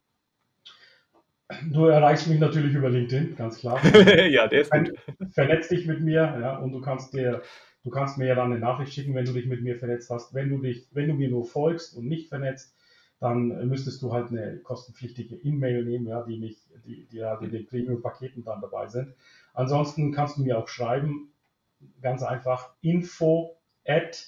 Du 1.71 1.85
erreichst 1.85 2.27
mich 2.27 2.39
natürlich 2.39 2.75
über 2.75 2.89
LinkedIn, 2.89 3.35
ganz 3.35 3.59
klar. 3.59 3.83
ja, 4.29 4.47
der 4.47 4.61
ist 4.61 4.71
gut. 4.71 4.93
Vernetz 5.31 5.67
dich 5.69 5.87
mit 5.87 6.01
mir, 6.01 6.37
ja, 6.39 6.57
und 6.57 6.73
du 6.73 6.81
kannst 6.81 7.13
dir, 7.13 7.41
du 7.83 7.89
kannst 7.89 8.17
mir 8.17 8.27
ja 8.27 8.35
dann 8.35 8.51
eine 8.51 8.59
Nachricht 8.59 8.93
schicken, 8.93 9.15
wenn 9.15 9.25
du 9.25 9.33
dich 9.33 9.45
mit 9.45 9.61
mir 9.61 9.77
vernetzt 9.77 10.09
hast. 10.09 10.33
Wenn 10.33 10.49
du 10.49 10.57
dich, 10.59 10.87
wenn 10.91 11.07
du 11.07 11.13
mir 11.13 11.29
nur 11.29 11.45
folgst 11.45 11.95
und 11.95 12.07
nicht 12.07 12.29
vernetzt, 12.29 12.75
dann 13.19 13.67
müsstest 13.67 14.01
du 14.01 14.13
halt 14.13 14.29
eine 14.29 14.57
kostenpflichtige 14.59 15.35
E-Mail 15.35 15.83
nehmen, 15.83 16.07
ja, 16.07 16.23
die 16.23 16.37
nicht, 16.37 16.61
die, 16.85 17.05
die 17.05 17.17
ja 17.17 17.35
in 17.39 17.51
den 17.51 17.65
Premium-Paketen 17.65 18.43
dann 18.43 18.61
dabei 18.61 18.87
sind. 18.87 19.13
Ansonsten 19.53 20.13
kannst 20.13 20.37
du 20.37 20.43
mir 20.43 20.57
auch 20.57 20.69
schreiben, 20.69 21.33
ganz 22.01 22.23
einfach, 22.23 22.73
info 22.81 23.57
at 23.85 24.25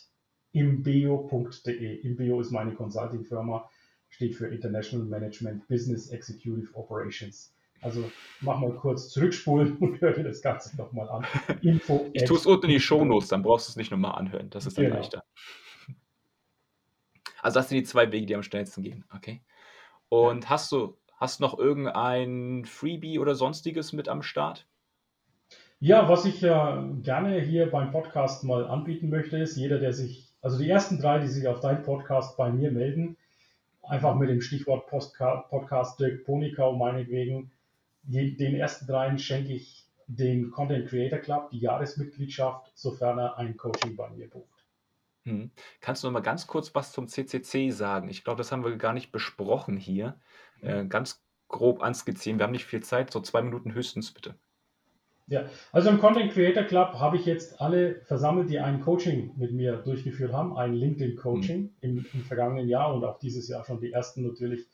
imbeo.de. 0.52 2.02
Imbeo 2.02 2.42
ist 2.42 2.52
meine 2.52 2.74
Consulting-Firma, 2.74 3.70
steht 4.10 4.36
für 4.36 4.48
International 4.48 5.08
Management 5.08 5.68
Business 5.70 6.10
Executive 6.10 6.74
Operations. 6.74 7.54
Also 7.82 8.10
mach 8.42 8.60
mal 8.60 8.74
kurz 8.74 9.10
zurückspulen 9.10 9.78
und 9.80 10.00
hör 10.02 10.14
dir 10.14 10.24
das 10.24 10.42
Ganze 10.42 10.78
nochmal 10.78 11.10
an. 11.10 11.26
Info 11.62 12.10
ich 12.14 12.24
tue 12.26 12.38
es 12.38 12.46
unten 12.46 12.68
in 12.68 12.74
die 12.74 12.80
Shownotes, 12.80 13.30
dann 13.30 13.42
brauchst 13.42 13.68
du 13.68 13.72
es 13.72 13.76
nicht 13.76 13.92
nochmal 13.92 14.16
anhören. 14.16 14.50
Das 14.50 14.66
ist 14.66 14.78
dann 14.78 14.86
genau. 14.86 14.98
leichter. 14.98 15.24
Also 17.42 17.60
das 17.60 17.70
sind 17.70 17.78
die 17.80 17.84
zwei 17.84 18.12
Wege, 18.12 18.28
die 18.28 18.36
am 18.36 18.44
schnellsten 18.44 18.84
gehen. 18.84 19.04
Okay. 19.16 19.42
Und 20.10 20.50
hast 20.50 20.72
du 20.72 20.98
hast 21.22 21.40
noch 21.40 21.58
irgendein 21.58 22.66
Freebie 22.66 23.20
oder 23.20 23.36
sonstiges 23.36 23.94
mit 23.94 24.10
am 24.10 24.24
Start? 24.24 24.68
Ja, 25.80 26.10
was 26.10 26.26
ich 26.26 26.42
ja 26.42 26.88
gerne 27.02 27.40
hier 27.42 27.70
beim 27.70 27.92
Podcast 27.92 28.44
mal 28.44 28.68
anbieten 28.68 29.10
möchte, 29.10 29.38
ist 29.38 29.56
jeder, 29.56 29.80
der 29.80 29.94
sich, 29.94 30.28
also 30.42 30.58
die 30.58 30.70
ersten 30.70 31.00
drei, 31.00 31.20
die 31.20 31.28
sich 31.28 31.48
auf 31.48 31.60
deinen 31.60 31.84
Podcast 31.84 32.38
bei 32.38 32.52
mir 32.52 32.72
melden, 32.72 33.18
einfach 33.84 34.16
mit 34.16 34.30
dem 34.30 34.42
Stichwort 34.42 34.88
Podcast 34.88 36.00
Dirk 36.00 36.26
Ponikau 36.26 36.74
meinetwegen, 36.74 37.52
den 38.04 38.56
ersten 38.56 38.88
dreien 38.88 39.18
schenke 39.18 39.54
ich 39.54 39.88
den 40.08 40.52
Content 40.52 40.88
Creator 40.88 41.20
Club, 41.20 41.50
die 41.52 41.60
Jahresmitgliedschaft, 41.60 42.72
sofern 42.76 43.20
er 43.20 43.38
ein 43.38 43.56
Coaching 43.56 43.96
bei 43.96 44.10
mir 44.10 44.30
bucht. 44.30 44.66
Hm. 45.24 45.52
Kannst 45.80 46.04
du 46.04 46.08
noch 46.08 46.14
mal 46.14 46.22
ganz 46.22 46.48
kurz 46.48 46.74
was 46.74 46.92
zum 46.92 47.08
CCC 47.08 47.70
sagen? 47.70 48.10
Ich 48.10 48.24
glaube, 48.24 48.40
das 48.40 48.52
haben 48.52 48.64
wir 48.64 48.76
gar 48.78 48.94
nicht 48.94 49.12
besprochen 49.12 49.78
hier. 49.78 50.20
Äh, 50.62 50.86
ganz 50.86 51.24
grob 51.48 51.82
anskizzieren. 51.82 52.40
Wir 52.40 52.46
haben 52.46 52.52
nicht 52.52 52.66
viel 52.66 52.82
Zeit, 52.82 53.12
so 53.12 53.20
zwei 53.20 53.42
Minuten 53.42 53.74
höchstens 53.74 54.12
bitte. 54.12 54.36
Ja, 55.28 55.46
also 55.72 55.90
im 55.90 56.00
Content 56.00 56.34
Creator 56.34 56.64
Club 56.64 56.96
habe 56.96 57.16
ich 57.16 57.26
jetzt 57.26 57.62
alle 57.62 58.02
versammelt, 58.02 58.50
die 58.50 58.60
ein 58.60 58.82
Coaching 58.82 59.32
mit 59.38 59.54
mir 59.54 59.78
durchgeführt 59.78 60.34
haben, 60.34 60.58
ein 60.58 60.74
LinkedIn-Coaching 60.74 61.62
mhm. 61.62 61.70
im, 61.80 62.06
im, 62.14 62.22
vergangenen 62.22 62.68
Jahr 62.68 62.94
und 62.94 63.04
auch 63.06 63.18
dieses 63.18 63.48
Jahr 63.48 63.64
schon 63.64 63.80
die 63.80 63.94
ersten 63.94 64.28
natürlich 64.28 64.68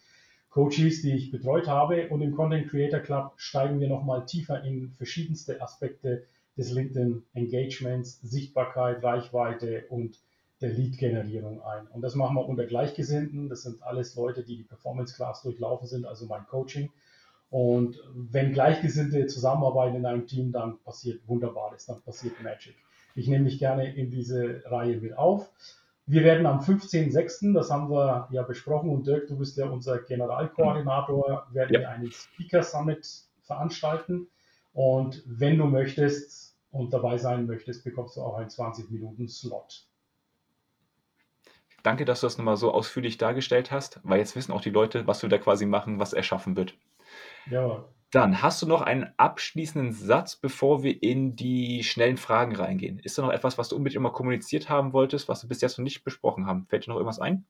Coaches, 0.50 1.02
die 1.02 1.14
ich 1.14 1.32
betreut 1.32 1.68
habe. 1.68 2.10
Und 2.10 2.22
im 2.22 2.36
Content 2.36 2.70
Creator 2.70 3.00
Club 3.00 3.34
steigen 3.36 3.80
wir 3.80 3.88
nochmal 3.88 4.26
tiefer 4.26 4.64
in 4.64 4.92
verschiedenste 4.92 5.62
Aspekte 5.62 6.24
des 6.58 6.72
LinkedIn-Engagements, 6.72 8.22
Sichtbarkeit, 8.22 9.04
Reichweite 9.04 9.86
und 9.90 10.20
der 10.62 10.72
Lead-Generierung 10.72 11.62
ein. 11.62 11.88
Und 11.88 12.02
das 12.02 12.16
machen 12.16 12.36
wir 12.36 12.48
unter 12.48 12.66
Gleichgesinnten. 12.66 13.48
Das 13.48 13.62
sind 13.62 13.84
alles 13.84 14.16
Leute, 14.16 14.44
die 14.44 14.58
die 14.58 14.64
Performance 14.64 15.16
Class 15.16 15.44
durchlaufen 15.44 15.88
sind, 15.88 16.06
also 16.06 16.26
mein 16.26 16.48
Coaching. 16.48 16.90
Und 17.50 18.02
wenn 18.14 18.54
Gleichgesinnte 18.54 19.28
zusammenarbeiten 19.28 19.98
in 19.98 20.06
einem 20.06 20.26
Team, 20.26 20.52
dann 20.52 20.80
passiert 20.80 21.28
Wunderbares, 21.28 21.86
dann 21.86 22.02
passiert 22.02 22.42
Magic. 22.42 22.76
Ich 23.16 23.28
nehme 23.28 23.46
mich 23.46 23.60
gerne 23.60 23.96
in 23.96 24.10
diese 24.10 24.64
Reihe 24.66 24.98
mit 24.98 25.18
auf. 25.18 25.50
Wir 26.08 26.24
werden 26.24 26.46
am 26.46 26.60
15.06., 26.60 27.54
das 27.54 27.70
haben 27.70 27.90
wir 27.90 28.30
ja 28.32 28.42
besprochen, 28.42 28.90
und 28.90 29.06
Dirk, 29.06 29.28
du 29.28 29.38
bist 29.38 29.58
ja 29.58 29.68
unser 29.68 30.00
Generalkoordinator, 30.00 31.48
werden 31.52 31.74
ja. 31.74 31.80
wir 31.82 31.90
einen 31.90 32.12
Speaker 32.12 32.64
Summit 32.64 33.06
veranstalten. 33.44 34.28
Und 34.72 35.22
wenn 35.26 35.58
du 35.58 35.66
möchtest 35.66 36.58
und 36.72 36.94
dabei 36.94 37.18
sein 37.18 37.46
möchtest, 37.46 37.84
bekommst 37.84 38.16
du 38.16 38.22
auch 38.22 38.38
einen 38.38 38.50
20-Minuten-Slot. 38.50 39.86
Danke, 41.84 42.06
dass 42.06 42.22
du 42.22 42.28
das 42.28 42.38
nochmal 42.38 42.58
so 42.58 42.72
ausführlich 42.72 43.18
dargestellt 43.18 43.72
hast, 43.72 44.00
weil 44.04 44.20
jetzt 44.20 44.36
wissen 44.36 44.54
auch 44.54 44.62
die 44.62 44.70
Leute, 44.70 45.08
was 45.08 45.20
du 45.20 45.28
da 45.28 45.38
quasi 45.38 45.66
machen, 45.66 46.00
was 46.00 46.14
erschaffen 46.14 46.56
wird. 46.56 46.74
Ja. 47.50 47.86
Dann 48.12 48.42
hast 48.42 48.62
du 48.62 48.68
noch 48.68 48.82
einen 48.82 49.10
abschließenden 49.18 49.92
Satz, 49.92 50.38
bevor 50.38 50.82
wir 50.82 51.04
in 51.04 51.36
die 51.36 51.84
schnellen 51.84 52.18
Fragen 52.18 52.56
reingehen. 52.56 53.00
Ist 53.00 53.18
da 53.18 53.22
noch 53.22 53.34
etwas, 53.34 53.58
was 53.58 53.70
du 53.70 53.76
unbedingt 53.76 53.98
immer 53.98 54.12
kommuniziert 54.12 54.70
haben 54.70 54.94
wolltest, 54.94 55.28
was 55.28 55.44
wir 55.44 55.50
bis 55.50 55.60
jetzt 55.60 55.78
noch 55.78 55.84
nicht 55.84 56.06
besprochen 56.06 56.46
haben? 56.46 56.66
Fällt 56.70 56.86
dir 56.86 56.92
noch 56.92 56.98
irgendwas 56.98 57.20
ein? 57.20 57.46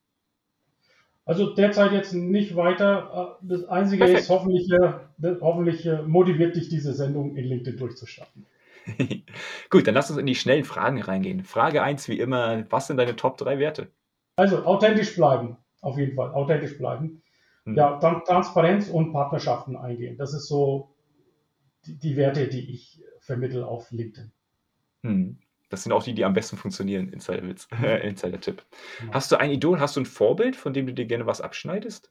Also 1.25 1.53
derzeit 1.53 1.91
jetzt 1.91 2.13
nicht 2.13 2.55
weiter. 2.55 3.37
Das 3.41 3.65
Einzige 3.65 4.05
Perfekt. 4.05 4.21
ist, 4.21 4.29
hoffentlich, 4.29 4.71
äh, 4.71 5.35
hoffentlich 5.41 5.85
äh, 5.85 6.01
motiviert 6.01 6.55
dich 6.55 6.69
diese 6.69 6.93
Sendung 6.93 7.35
in 7.35 7.45
LinkedIn 7.45 7.77
durchzustarten. 7.77 8.45
Gut, 9.69 9.85
dann 9.85 9.93
lass 9.93 10.09
uns 10.09 10.19
in 10.19 10.25
die 10.25 10.35
schnellen 10.35 10.63
Fragen 10.63 11.01
reingehen. 11.01 11.43
Frage 11.43 11.83
1 11.83 12.07
wie 12.07 12.19
immer, 12.19 12.63
was 12.71 12.87
sind 12.87 12.97
deine 12.97 13.15
Top 13.15 13.37
3 13.37 13.59
Werte? 13.59 13.91
Also 14.37 14.63
authentisch 14.63 15.15
bleiben, 15.15 15.57
auf 15.81 15.97
jeden 15.97 16.15
Fall, 16.15 16.31
authentisch 16.31 16.77
bleiben. 16.77 17.21
Hm. 17.67 17.75
Ja, 17.75 17.99
dann 17.99 18.23
Transparenz 18.23 18.87
und 18.87 19.11
Partnerschaften 19.11 19.75
eingehen. 19.75 20.17
Das 20.17 20.33
ist 20.33 20.47
so 20.47 20.95
die, 21.85 21.99
die 21.99 22.15
Werte, 22.15 22.47
die 22.47 22.71
ich 22.71 23.03
vermittle 23.19 23.67
auf 23.67 23.91
LinkedIn. 23.91 24.31
Hm. 25.03 25.37
Das 25.69 25.83
sind 25.83 25.91
auch 25.91 26.01
die, 26.01 26.13
die 26.13 26.23
am 26.23 26.33
besten 26.33 26.55
funktionieren, 26.55 27.09
Insider-Witz, 27.09 27.67
äh, 27.83 28.07
Insider-Tipp. 28.07 28.63
Ja. 29.05 29.13
Hast 29.13 29.31
du 29.33 29.35
ein 29.35 29.51
Idol, 29.51 29.81
hast 29.81 29.97
du 29.97 29.99
ein 29.99 30.05
Vorbild, 30.05 30.55
von 30.55 30.73
dem 30.73 30.87
du 30.87 30.93
dir 30.93 31.05
gerne 31.05 31.25
was 31.25 31.41
abschneidest? 31.41 32.09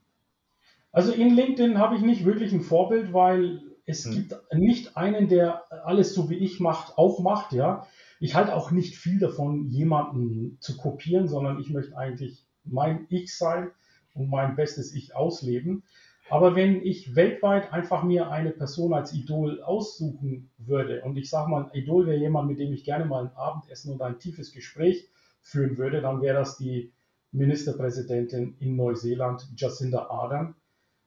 Also 0.93 1.13
in 1.13 1.35
LinkedIn 1.35 1.79
habe 1.79 1.97
ich 1.97 2.03
nicht 2.03 2.27
wirklich 2.27 2.53
ein 2.53 2.61
Vorbild, 2.61 3.15
weil 3.15 3.63
es 3.87 4.05
hm. 4.05 4.13
gibt 4.13 4.35
nicht 4.53 4.99
einen, 4.99 5.29
der 5.29 5.65
alles 5.87 6.13
so 6.13 6.29
wie 6.29 6.37
ich 6.37 6.61
macht, 6.61 6.99
auch 6.99 7.21
macht, 7.21 7.53
ja. 7.53 7.87
Ich 8.21 8.35
halte 8.35 8.55
auch 8.55 8.71
nicht 8.71 8.97
viel 8.97 9.19
davon, 9.19 9.69
jemanden 9.69 10.59
zu 10.61 10.77
kopieren, 10.77 11.29
sondern 11.29 11.61
ich 11.61 11.71
möchte 11.71 11.97
eigentlich 11.97 12.45
mein 12.65 13.07
Ich 13.09 13.35
sein 13.35 13.71
und 14.17 14.29
mein 14.29 14.57
bestes 14.57 14.95
Ich 14.95 15.15
ausleben. 15.15 15.85
Aber 16.29 16.57
wenn 16.57 16.83
ich 16.83 17.15
weltweit 17.15 17.73
einfach 17.73 18.03
mir 18.03 18.31
eine 18.31 18.51
Person 18.51 18.95
als 18.95 19.13
Idol 19.13 19.63
aussuchen 19.63 20.51
würde 20.59 21.03
und 21.03 21.17
ich 21.17 21.31
sage 21.31 21.49
mal, 21.51 21.71
Idol 21.73 22.07
wäre 22.07 22.19
jemand, 22.19 22.49
mit 22.49 22.59
dem 22.59 22.73
ich 22.73 22.83
gerne 22.83 23.05
mal 23.05 23.27
ein 23.27 23.37
Abendessen 23.37 23.93
und 23.93 24.03
ein 24.03 24.19
tiefes 24.19 24.53
Gespräch 24.53 25.09
führen 25.41 25.79
würde, 25.79 26.01
dann 26.01 26.21
wäre 26.23 26.39
das 26.39 26.57
die 26.57 26.93
Ministerpräsidentin 27.31 28.57
in 28.59 28.75
Neuseeland, 28.75 29.47
Jacinda 29.57 30.09
Ardern. 30.11 30.57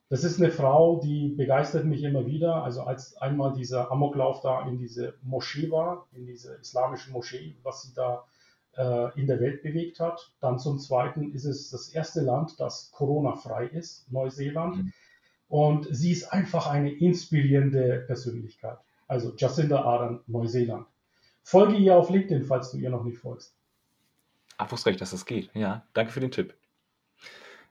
Das 0.08 0.24
ist 0.24 0.41
eine 0.41 0.52
Frau, 0.52 1.02
die 1.04 1.30
begeistert 1.30 1.86
mich 1.86 2.02
immer 2.04 2.26
wieder. 2.26 2.63
Also 2.63 2.84
als 2.84 3.17
einmal 3.17 3.54
dieser 3.54 3.91
Amoklauf 3.91 4.41
da 4.41 4.67
in 4.67 4.78
diese 4.78 5.15
Moschee 5.22 5.69
war, 5.69 6.08
in 6.13 6.26
diese 6.26 6.56
islamische 6.56 7.12
Moschee, 7.12 7.58
was 7.63 7.84
sie 7.84 7.93
da 7.93 8.15
äh, 8.15 8.38
in 8.77 9.27
der 9.27 9.39
Welt 9.41 9.62
bewegt 9.62 9.99
hat. 9.99 10.32
Dann 10.39 10.58
zum 10.60 10.79
Zweiten 10.79 11.34
ist 11.34 11.45
es 11.45 11.69
das 11.69 11.89
erste 11.89 12.21
Land, 12.21 12.60
das 12.60 12.91
Corona-frei 12.91 13.65
ist, 13.65 14.10
Neuseeland. 14.12 14.77
Mhm. 14.77 14.93
Und 15.49 15.88
sie 15.89 16.12
ist 16.12 16.32
einfach 16.32 16.67
eine 16.67 16.91
inspirierende 16.91 18.03
Persönlichkeit. 18.05 18.77
Also 19.08 19.34
Jacinda 19.36 19.82
Ardern, 19.82 20.21
Neuseeland. 20.27 20.86
Folge 21.43 21.75
ihr 21.75 21.97
auf 21.97 22.10
LinkedIn, 22.10 22.45
falls 22.45 22.71
du 22.71 22.77
ihr 22.77 22.91
noch 22.91 23.03
nicht 23.03 23.17
folgst. 23.17 23.55
Ach, 24.58 24.71
wusste 24.71 24.91
recht, 24.91 25.01
dass 25.01 25.12
das 25.12 25.25
geht. 25.25 25.49
Ja, 25.55 25.84
danke 25.93 26.12
für 26.12 26.19
den 26.19 26.32
Tipp. 26.32 26.53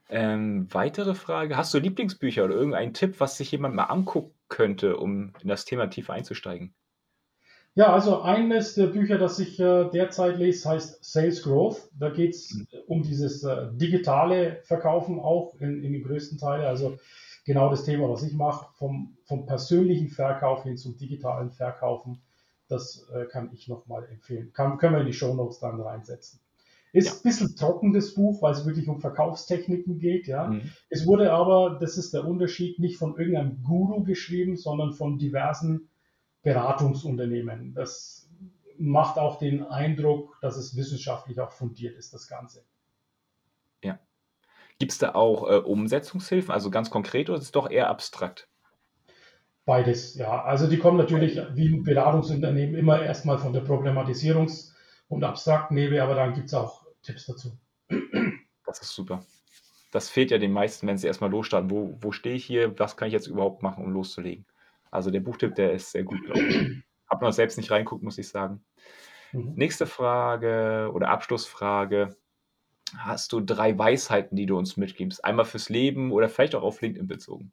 Ähm, 0.09 0.67
weitere 0.71 1.13
Frage: 1.13 1.55
Hast 1.55 1.73
du 1.73 1.77
Lieblingsbücher 1.77 2.43
oder 2.43 2.55
irgendeinen 2.55 2.93
Tipp, 2.93 3.19
was 3.19 3.37
sich 3.37 3.51
jemand 3.51 3.75
mal 3.75 3.85
angucken 3.85 4.33
könnte, 4.49 4.97
um 4.97 5.33
in 5.41 5.47
das 5.47 5.65
Thema 5.65 5.87
tiefer 5.87 6.13
einzusteigen? 6.13 6.73
Ja, 7.79 7.93
also 7.93 8.23
eines 8.23 8.75
der 8.75 8.87
Bücher, 8.87 9.17
das 9.17 9.39
ich 9.39 9.57
äh, 9.57 9.89
derzeit 9.89 10.37
lese, 10.37 10.67
heißt 10.67 11.01
Sales 11.01 11.43
Growth. 11.43 11.89
Da 11.97 12.09
geht 12.09 12.31
es 12.35 12.61
um 12.87 13.03
dieses 13.03 13.45
äh, 13.45 13.69
digitale 13.71 14.59
Verkaufen 14.63 15.17
auch 15.17 15.55
in, 15.61 15.81
in 15.81 15.93
den 15.93 16.03
größten 16.03 16.37
Teilen. 16.37 16.65
Also 16.65 16.97
genau 17.45 17.69
das 17.69 17.85
Thema, 17.85 18.09
was 18.09 18.23
ich 18.23 18.33
mache, 18.33 18.67
vom, 18.73 19.15
vom 19.23 19.45
persönlichen 19.45 20.09
Verkauf 20.09 20.63
hin 20.63 20.75
zum 20.75 20.97
digitalen 20.97 21.51
Verkaufen. 21.51 22.21
Das 22.67 23.07
äh, 23.13 23.23
kann 23.27 23.49
ich 23.53 23.69
nochmal 23.69 24.09
empfehlen. 24.11 24.51
Kann, 24.51 24.77
können 24.77 24.95
wir 24.95 24.99
in 24.99 25.07
die 25.07 25.13
Show 25.13 25.33
Notes 25.33 25.59
dann 25.59 25.79
reinsetzen. 25.79 26.41
Ist 26.91 27.07
ja. 27.07 27.13
ein 27.13 27.23
bisschen 27.23 27.55
trocken, 27.55 27.93
das 27.93 28.13
Buch, 28.13 28.41
weil 28.41 28.51
es 28.51 28.65
wirklich 28.65 28.89
um 28.89 28.99
Verkaufstechniken 28.99 29.99
geht. 29.99 30.27
Ja. 30.27 30.47
Mhm. 30.47 30.63
Es 30.89 31.07
wurde 31.07 31.31
aber, 31.31 31.77
das 31.79 31.97
ist 31.97 32.13
der 32.13 32.27
Unterschied, 32.27 32.77
nicht 32.79 32.97
von 32.97 33.17
irgendeinem 33.17 33.63
Guru 33.63 34.03
geschrieben, 34.03 34.57
sondern 34.57 34.91
von 34.91 35.17
diversen 35.17 35.87
Beratungsunternehmen. 36.43 37.73
Das 37.73 38.29
macht 38.77 39.17
auch 39.17 39.39
den 39.39 39.63
Eindruck, 39.63 40.37
dass 40.41 40.57
es 40.57 40.75
wissenschaftlich 40.75 41.39
auch 41.39 41.51
fundiert 41.51 41.97
ist, 41.97 42.13
das 42.13 42.27
Ganze. 42.27 42.63
Ja. 43.83 43.99
Gibt 44.79 44.93
es 44.93 44.97
da 44.97 45.15
auch 45.15 45.49
äh, 45.49 45.57
Umsetzungshilfen, 45.57 46.51
also 46.51 46.71
ganz 46.71 46.89
konkret, 46.89 47.29
oder 47.29 47.37
ist 47.37 47.45
es 47.45 47.51
doch 47.51 47.69
eher 47.69 47.89
abstrakt? 47.89 48.47
Beides, 49.65 50.15
ja. 50.15 50.43
Also 50.43 50.67
die 50.67 50.79
kommen 50.79 50.97
natürlich 50.97 51.39
wie 51.53 51.67
ein 51.67 51.83
Beratungsunternehmen 51.83 52.75
immer 52.75 53.01
erstmal 53.01 53.37
von 53.37 53.53
der 53.53 53.63
Problematisierungs- 53.63 54.73
und 55.09 55.23
abstrakten 55.23 55.75
Nebel, 55.75 55.99
aber 55.99 56.15
dann 56.15 56.33
gibt 56.33 56.47
es 56.47 56.53
auch 56.53 56.85
Tipps 57.03 57.25
dazu. 57.25 57.57
Das 58.65 58.79
ist 58.79 58.95
super. 58.95 59.23
Das 59.91 60.09
fehlt 60.09 60.31
ja 60.31 60.37
den 60.37 60.53
meisten, 60.53 60.87
wenn 60.87 60.97
sie 60.97 61.07
erstmal 61.07 61.31
losstarten. 61.31 61.69
Wo, 61.69 61.97
wo 62.01 62.11
stehe 62.11 62.35
ich 62.35 62.45
hier? 62.45 62.77
Was 62.79 62.95
kann 62.95 63.07
ich 63.07 63.13
jetzt 63.13 63.27
überhaupt 63.27 63.63
machen, 63.63 63.83
um 63.83 63.91
loszulegen? 63.91 64.45
Also 64.91 65.11
der 65.11 65.19
Buchtipp, 65.19 65.55
der 65.55 65.73
ist 65.73 65.91
sehr 65.91 66.03
gut, 66.03 66.23
glaube 66.23 66.41
ich. 66.41 66.83
Habe 67.09 67.25
noch 67.25 67.33
selbst 67.33 67.57
nicht 67.57 67.71
reinguckt, 67.71 68.03
muss 68.03 68.17
ich 68.17 68.29
sagen. 68.29 68.63
Mhm. 69.31 69.53
Nächste 69.55 69.85
Frage 69.85 70.91
oder 70.93 71.09
Abschlussfrage. 71.09 72.15
Hast 72.97 73.33
du 73.33 73.39
drei 73.39 73.77
Weisheiten, 73.77 74.35
die 74.35 74.45
du 74.45 74.57
uns 74.57 74.77
mitgibst? 74.77 75.23
Einmal 75.23 75.45
fürs 75.45 75.69
Leben 75.69 76.11
oder 76.11 76.29
vielleicht 76.29 76.55
auch 76.55 76.63
auf 76.63 76.81
LinkedIn 76.81 77.07
bezogen? 77.07 77.51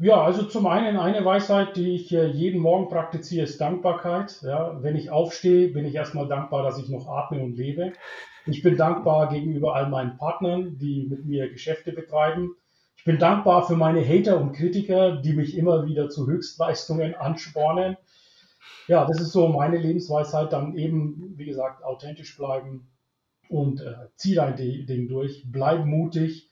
Ja, 0.00 0.22
also 0.22 0.44
zum 0.44 0.66
einen 0.68 0.96
eine 0.96 1.24
Weisheit, 1.24 1.76
die 1.76 1.96
ich 1.96 2.10
jeden 2.10 2.60
Morgen 2.60 2.88
praktiziere, 2.88 3.44
ist 3.44 3.60
Dankbarkeit. 3.60 4.42
Ja, 4.42 4.80
wenn 4.80 4.94
ich 4.94 5.10
aufstehe, 5.10 5.68
bin 5.68 5.84
ich 5.84 5.94
erstmal 5.94 6.28
dankbar, 6.28 6.62
dass 6.62 6.78
ich 6.78 6.88
noch 6.88 7.08
atme 7.08 7.42
und 7.42 7.56
lebe. 7.56 7.92
Ich 8.46 8.62
bin 8.62 8.76
dankbar 8.76 9.28
gegenüber 9.28 9.74
all 9.74 9.88
meinen 9.88 10.16
Partnern, 10.16 10.78
die 10.78 11.06
mit 11.08 11.26
mir 11.26 11.50
Geschäfte 11.50 11.92
betreiben. 11.92 12.54
Ich 12.98 13.04
bin 13.04 13.18
dankbar 13.18 13.66
für 13.66 13.76
meine 13.76 14.06
Hater 14.06 14.40
und 14.40 14.52
Kritiker, 14.52 15.16
die 15.16 15.32
mich 15.32 15.56
immer 15.56 15.86
wieder 15.86 16.10
zu 16.10 16.26
Höchstleistungen 16.26 17.14
anspornen. 17.14 17.96
Ja, 18.86 19.06
das 19.06 19.20
ist 19.20 19.32
so 19.32 19.48
meine 19.48 19.78
Lebensweisheit. 19.78 20.52
Dann 20.52 20.76
eben, 20.76 21.34
wie 21.36 21.46
gesagt, 21.46 21.82
authentisch 21.82 22.36
bleiben 22.36 22.90
und 23.48 23.80
äh, 23.80 23.94
zieh 24.16 24.34
dein 24.34 24.56
Ding 24.56 25.08
durch. 25.08 25.44
Bleib 25.46 25.86
mutig 25.86 26.48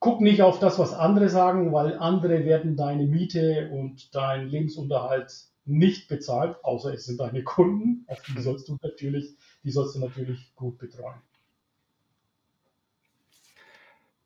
guck 0.00 0.22
nicht 0.22 0.42
auf 0.42 0.58
das, 0.58 0.78
was 0.78 0.92
andere 0.92 1.28
sagen, 1.28 1.72
weil 1.72 1.96
andere 1.98 2.44
werden 2.44 2.76
deine 2.76 3.06
Miete 3.06 3.70
und 3.70 4.14
deinen 4.14 4.48
Lebensunterhalt 4.48 5.30
nicht 5.66 6.08
bezahlt, 6.08 6.56
außer 6.64 6.92
es 6.94 7.04
sind 7.04 7.20
deine 7.20 7.44
Kunden. 7.44 8.04
Auf 8.08 8.20
die 8.22 8.40
sollst 8.40 8.68
du 8.68 8.78
natürlich, 8.82 9.36
die 9.62 9.70
sollst 9.70 9.94
du 9.94 10.00
natürlich 10.00 10.54
gut 10.56 10.78
betreuen. 10.78 11.20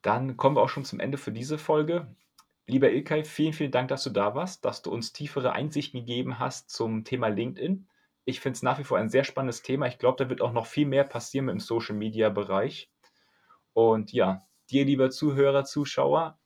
Dann 0.05 0.37
kommen 0.37 0.55
wir 0.55 0.61
auch 0.61 0.69
schon 0.69 0.85
zum 0.85 1.01
Ende 1.01 1.17
für 1.17 1.33
diese 1.33 1.57
Folge. 1.57 2.15
Lieber 2.67 2.91
Ilkay, 2.91 3.25
vielen, 3.25 3.55
vielen 3.55 3.71
Dank, 3.71 3.89
dass 3.89 4.05
du 4.05 4.11
da 4.11 4.35
warst, 4.35 4.63
dass 4.67 4.83
du 4.83 4.91
uns 4.91 5.15
tiefere 5.15 5.53
Einsichten 5.53 6.01
gegeben 6.01 6.39
hast 6.39 6.69
zum 6.69 7.05
Thema 7.05 7.29
LinkedIn. 7.29 7.89
Ich 8.27 8.41
finde 8.41 8.57
es 8.57 8.63
nach 8.63 8.79
wie 8.79 8.85
vor 8.85 8.99
ein 8.99 9.09
sehr 9.09 9.25
spannendes 9.25 9.63
Thema. 9.63 9.87
Ich 9.87 9.99
glaube, 9.99 10.23
da 10.23 10.29
wird 10.29 10.43
auch 10.43 10.53
noch 10.53 10.67
viel 10.67 10.87
mehr 10.87 11.05
passieren 11.05 11.49
im 11.49 11.59
Social 11.59 11.97
Media 11.97 12.29
Bereich. 12.29 12.91
Und 13.73 14.13
ja, 14.13 14.47
dir, 14.71 14.85
lieber 14.85 15.11
Zuhörer, 15.11 15.65
Zuschauer, 15.65 16.39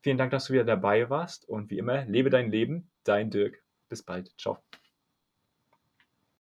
vielen 0.00 0.16
Dank, 0.16 0.30
dass 0.30 0.46
du 0.46 0.54
wieder 0.54 0.64
dabei 0.64 1.10
warst 1.10 1.46
und 1.46 1.70
wie 1.70 1.78
immer, 1.78 2.06
lebe 2.06 2.30
dein 2.30 2.50
Leben, 2.50 2.90
dein 3.04 3.30
Dirk. 3.30 3.62
Bis 3.90 4.02
bald. 4.02 4.32
Ciao. 4.38 4.58